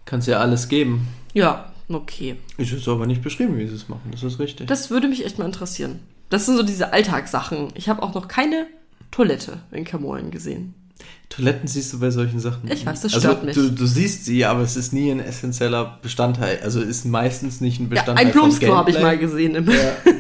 Kann 0.06 0.20
es 0.20 0.28
ja 0.28 0.40
alles 0.40 0.70
geben. 0.70 1.08
Ja, 1.34 1.72
okay. 1.88 2.36
Ist 2.58 2.72
es 2.72 2.88
aber 2.88 3.08
nicht 3.08 3.24
beschrieben, 3.24 3.58
wie 3.58 3.66
sie 3.66 3.76
es 3.76 3.90
machen. 3.90 4.10
Das 4.12 4.22
ist 4.22 4.38
richtig. 4.40 4.68
Das 4.68 4.92
würde 4.92 5.08
mich 5.08 5.26
echt 5.26 5.40
mal 5.40 5.46
interessieren. 5.46 6.00
Das 6.30 6.46
sind 6.46 6.58
so 6.58 6.64
diese 6.64 6.94
Alltagssachen. 6.94 7.70
Ich 7.74 7.90
habe 7.90 8.04
auch 8.04 8.14
noch 8.14 8.28
keine 8.28 8.68
Toilette 9.10 9.62
in 9.72 9.86
Kamolen 9.86 10.30
gesehen. 10.30 10.76
Toiletten 11.30 11.68
siehst 11.68 11.94
du 11.94 12.00
bei 12.00 12.10
solchen 12.10 12.40
Sachen. 12.40 12.70
Ich 12.72 12.86
weiß, 12.86 13.02
das 13.02 13.14
also, 13.14 13.28
stört 13.28 13.44
mich. 13.46 13.56
Du, 13.56 13.70
du 13.70 13.86
siehst 13.86 14.26
sie, 14.26 14.46
aber 14.46 14.62
es 14.62 14.76
ist 14.76 14.94
nie 14.94 15.12
ein 15.12 15.20
essentieller 15.20 16.00
Bestandteil. 16.02 16.60
Also 16.64 16.82
ist 16.82 17.06
meistens 17.06 17.62
nicht 17.62 17.80
ein 17.80 17.84
Ja, 17.84 17.90
Bestandteil 17.90 18.26
ein 18.26 18.32
von 18.32 18.42
Plumpsklo 18.42 18.76
habe 18.76 18.90
ich 18.92 19.00
mal 19.00 19.18
gesehen. 19.18 19.56
Im 19.56 19.70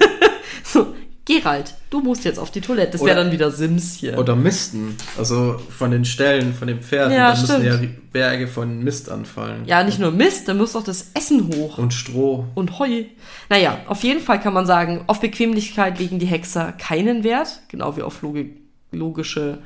so, 0.63 0.93
Gerald, 1.25 1.73
du 1.89 2.01
musst 2.01 2.25
jetzt 2.25 2.39
auf 2.39 2.51
die 2.51 2.61
Toilette. 2.61 2.93
Das 2.93 3.03
wäre 3.03 3.15
dann 3.15 3.31
wieder 3.31 3.51
Sims 3.51 3.95
hier. 3.95 4.17
Oder 4.19 4.35
Misten. 4.35 4.95
Also 5.17 5.59
von 5.69 5.89
den 5.89 6.05
Ställen, 6.05 6.53
von 6.53 6.67
den 6.67 6.81
Pferden. 6.81 7.11
Ja, 7.13 7.33
da 7.33 7.41
müssen 7.41 7.61
stimmt. 7.61 7.83
ja 7.83 7.89
Berge 8.11 8.47
von 8.47 8.83
Mist 8.83 9.09
anfallen. 9.09 9.63
ja, 9.65 9.83
nicht 9.83 9.99
nur 9.99 10.11
Mist, 10.11 10.47
da 10.47 10.53
muss 10.53 10.75
auch 10.75 10.83
das 10.83 11.11
Essen 11.15 11.49
hoch. 11.55 11.77
Und 11.79 11.93
Stroh. 11.93 12.45
und 12.55 12.79
Heu. 12.79 13.03
Naja, 13.49 13.79
auf 13.87 14.03
jeden 14.03 14.21
Fall 14.21 14.39
kann 14.39 14.53
man 14.53 14.65
sagen, 14.65 15.03
auf 15.07 15.19
Bequemlichkeit 15.19 15.99
legen 15.99 16.19
die 16.19 16.25
Hexer 16.27 16.71
keinen 16.71 17.23
Wert, 17.23 17.61
genau 17.67 17.97
wie 17.97 18.03
auf 18.03 18.21
logi 18.21 18.55
logische 18.91 19.59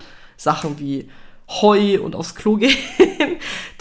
Sachen 0.43 0.79
wie 0.79 1.09
Heu 1.47 1.99
und 2.01 2.15
aufs 2.15 2.35
Klo 2.35 2.55
gehen. 2.57 2.77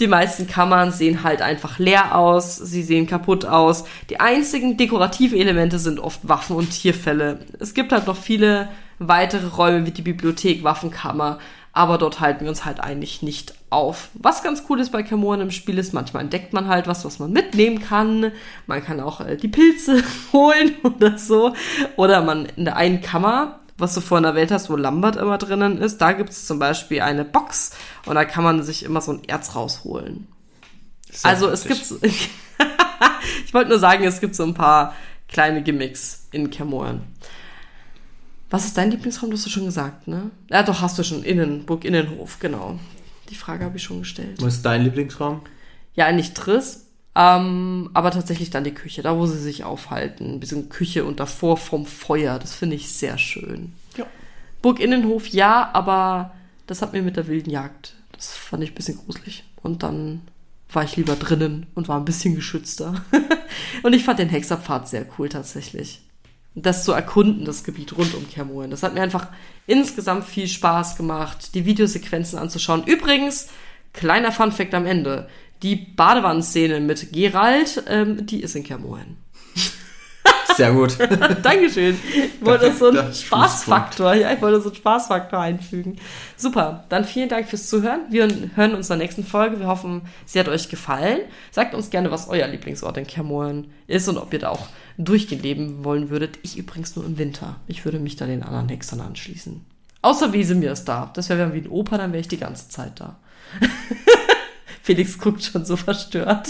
Die 0.01 0.07
meisten 0.07 0.46
Kammern 0.46 0.90
sehen 0.90 1.22
halt 1.22 1.42
einfach 1.42 1.79
leer 1.79 2.16
aus, 2.16 2.57
sie 2.57 2.83
sehen 2.83 3.07
kaputt 3.07 3.44
aus. 3.44 3.85
Die 4.11 4.20
einzigen 4.20 4.77
dekorativen 4.77 5.38
Elemente 5.38 5.79
sind 5.79 6.01
oft 6.01 6.27
Waffen 6.29 6.57
und 6.57 6.70
Tierfälle. 6.70 7.40
Es 7.61 7.75
gibt 7.75 7.92
halt 7.92 8.07
noch 8.07 8.16
viele 8.16 8.68
weitere 8.98 9.46
Räume 9.46 9.87
wie 9.87 9.90
die 9.90 10.03
Bibliothek, 10.03 10.64
Waffenkammer, 10.64 11.38
aber 11.72 11.98
dort 11.98 12.20
halten 12.20 12.42
wir 12.42 12.51
uns 12.51 12.64
halt 12.64 12.81
eigentlich 12.81 13.22
nicht 13.22 13.55
auf. 13.70 14.11
Was 14.14 14.42
ganz 14.42 14.64
cool 14.68 14.79
ist 14.81 14.92
bei 14.92 15.03
Kamoren 15.03 15.40
im 15.40 15.51
Spiel 15.51 15.79
ist, 15.79 15.94
manchmal 15.94 16.22
entdeckt 16.22 16.53
man 16.53 16.68
halt 16.68 16.87
was, 16.87 17.05
was 17.05 17.18
man 17.18 17.33
mitnehmen 17.33 17.81
kann. 17.81 18.33
Man 18.66 18.85
kann 18.85 19.01
auch 19.01 19.20
äh, 19.20 19.37
die 19.37 19.48
Pilze 19.48 20.03
holen 20.33 20.75
oder 20.83 21.16
so. 21.16 21.55
Oder 21.96 22.22
man 22.22 22.46
in 22.57 22.66
der 22.66 22.77
einen 22.77 23.01
Kammer, 23.01 23.61
was 23.83 23.95
du 23.95 24.01
vorhin 24.01 24.25
erwähnt 24.25 24.53
hast, 24.53 24.71
wo 24.71 24.77
Lambert 24.77 25.16
immer 25.16 25.38
drinnen 25.38 25.77
ist, 25.77 25.99
da 25.99 26.12
gibt 26.12 26.31
es 26.31 26.47
zum 26.47 26.59
Beispiel 26.59 27.01
eine 27.01 27.25
Box 27.25 27.73
und 28.07 28.14
da 28.14 28.25
kann 28.25 28.45
man 28.45 28.62
sich 28.62 28.85
immer 28.85 29.01
so 29.01 29.12
ein 29.12 29.25
Erz 29.25 29.57
rausholen. 29.57 30.29
Sehr 31.11 31.31
also 31.31 31.49
es 31.49 31.64
gibt, 31.64 31.81
ich 33.45 33.53
wollte 33.53 33.71
nur 33.71 33.81
sagen, 33.81 34.05
es 34.05 34.21
gibt 34.21 34.37
so 34.37 34.45
ein 34.45 34.55
paar 34.55 34.95
kleine 35.29 35.62
Gimmicks 35.62 36.29
in 36.31 36.51
Kamoren. 36.51 37.03
Was 38.51 38.66
ist 38.66 38.79
dein 38.79 38.90
Lieblingsraum? 38.90 39.31
Du 39.31 39.37
hast 39.37 39.47
du 39.47 39.51
schon 39.51 39.64
gesagt, 39.64 40.07
ne? 40.07 40.31
Ja, 40.49 40.62
doch, 40.62 40.81
hast 40.81 40.99
du 40.99 41.03
schon. 41.03 41.25
Innen, 41.25 41.64
Burg 41.64 41.85
Innenhof, 41.85 42.38
genau. 42.38 42.79
Die 43.31 43.35
Frage 43.35 43.64
habe 43.64 43.79
ich 43.79 43.83
schon 43.83 44.01
gestellt. 44.01 44.40
Was 44.42 44.55
ist 44.55 44.62
dein 44.66 44.83
Lieblingsraum? 44.83 45.40
Ja, 45.95 46.12
nicht 46.12 46.37
Triss, 46.37 46.87
ähm, 47.14 47.90
aber 47.92 48.11
tatsächlich 48.11 48.51
dann 48.51 48.64
die 48.64 48.75
Küche, 48.75 49.03
da 49.03 49.16
wo 49.16 49.27
sie 49.27 49.38
sich 49.38 49.64
aufhalten. 49.64 50.35
Ein 50.35 50.40
bisschen 50.40 50.68
Küche 50.70 51.05
und 51.05 51.20
davor 51.20 51.57
vom 51.57 51.85
Feuer. 51.85 52.38
Das 52.38 52.55
finde 52.55 52.77
ich 52.77 52.92
sehr 52.92 53.18
schön. 53.18 53.75
Ja. 53.96 54.07
Burg 54.62 54.81
Innenhof, 54.81 55.29
ja, 55.29 55.70
aber 55.75 56.33
das 56.66 56.81
hat 56.81 56.92
mir 56.92 57.03
mit 57.03 57.16
der 57.16 57.27
wilden 57.27 57.51
Jagd. 57.51 57.94
Das 58.12 58.33
fand 58.35 58.62
ich 58.62 58.70
ein 58.70 58.75
bisschen 58.75 58.98
gruselig. 58.98 59.44
Und 59.62 59.83
dann 59.83 60.22
war 60.72 60.85
ich 60.85 60.96
lieber 60.96 61.16
drinnen 61.16 61.66
und 61.75 61.88
war 61.88 61.98
ein 61.98 62.07
bisschen 62.07 62.35
geschützter. 62.35 63.05
und 63.83 63.92
ich 63.92 64.05
fand 64.05 64.18
den 64.18 64.31
Hexerpfad 64.31 64.88
sehr 64.88 65.07
cool 65.18 65.29
tatsächlich. 65.29 66.01
Das 66.55 66.85
zu 66.85 66.92
erkunden, 66.92 67.44
das 67.44 67.64
Gebiet 67.64 67.96
rund 67.96 68.14
um 68.14 68.29
Kermoren. 68.29 68.70
Das 68.70 68.83
hat 68.83 68.94
mir 68.94 69.03
einfach 69.03 69.29
insgesamt 69.66 70.25
viel 70.25 70.48
Spaß 70.48 70.96
gemacht, 70.96 71.55
die 71.55 71.64
Videosequenzen 71.64 72.38
anzuschauen. 72.38 72.85
Übrigens, 72.85 73.48
kleiner 73.92 74.33
Funfact 74.33 74.75
am 74.75 74.87
Ende. 74.87 75.29
Die 75.62 75.77
Badewannenszene 75.77 76.81
mit 76.81 77.12
Gerald, 77.12 77.85
ähm, 77.88 78.27
die 78.27 78.42
ist 78.42 78.57
in 78.57 78.64
Kermoren. 78.64 79.16
Sehr 80.57 80.72
gut. 80.72 80.98
Dankeschön. 81.42 81.96
Ich 82.14 82.44
wollte 82.44 82.72
so 82.72 82.88
einen 82.88 83.12
Spaßfaktor, 83.12 84.14
ja, 84.14 84.33
ich 84.33 84.42
wollte 84.42 84.61
so 84.61 84.68
einen 84.68 84.77
Spaßfaktor 84.77 85.38
einfügen. 85.38 85.96
Super. 86.37 86.85
Dann 86.88 87.05
vielen 87.05 87.29
Dank 87.29 87.48
fürs 87.48 87.68
Zuhören. 87.68 88.01
Wir 88.11 88.29
hören 88.55 88.75
uns 88.75 88.90
in 88.90 88.98
der 88.98 89.07
nächsten 89.07 89.25
Folge. 89.25 89.61
Wir 89.61 89.66
hoffen, 89.66 90.03
sie 90.27 90.38
hat 90.38 90.48
euch 90.48 90.68
gefallen. 90.68 91.20
Sagt 91.51 91.75
uns 91.75 91.90
gerne, 91.90 92.11
was 92.11 92.29
euer 92.29 92.46
Lieblingsort 92.48 92.96
in 92.96 93.07
Kermoren 93.07 93.68
ist 93.87 94.09
und 94.09 94.18
ob 94.18 94.33
ihr 94.33 94.40
da 94.40 94.51
auch 94.51 94.66
durchgehend 94.98 95.42
leben 95.42 95.85
wollen 95.85 96.11
würdet. 96.11 96.38
Ich 96.42 96.59
übrigens 96.59 96.96
nur 96.96 97.05
im 97.05 97.18
Winter. 97.18 97.57
Ich 97.66 97.85
würde 97.85 97.98
mich 97.98 98.16
da 98.16 98.27
den 98.27 98.42
anderen 98.42 98.68
Hexern 98.68 99.01
anschließen. 99.01 99.64
Außer 100.03 100.33
Wesemir 100.33 100.72
ist 100.72 100.85
da. 100.85 101.11
Das 101.14 101.29
wäre 101.29 101.55
wie 101.55 101.59
ein 101.59 101.68
Opa, 101.68 101.96
dann 101.96 102.12
wäre 102.12 102.20
ich 102.20 102.29
die 102.29 102.38
ganze 102.38 102.68
Zeit 102.68 103.01
da. 103.01 103.16
Felix 104.83 105.18
guckt 105.18 105.42
schon 105.42 105.64
so 105.64 105.77
verstört. 105.77 106.49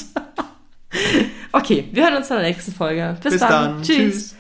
okay, 1.53 1.89
wir 1.93 2.05
hören 2.05 2.17
uns 2.17 2.31
in 2.31 2.37
der 2.37 2.47
nächsten 2.47 2.73
Folge. 2.73 3.17
Bis, 3.23 3.33
Bis 3.33 3.41
dann. 3.41 3.51
dann. 3.51 3.83
Tschüss. 3.83 3.97
Tschüss. 3.97 4.37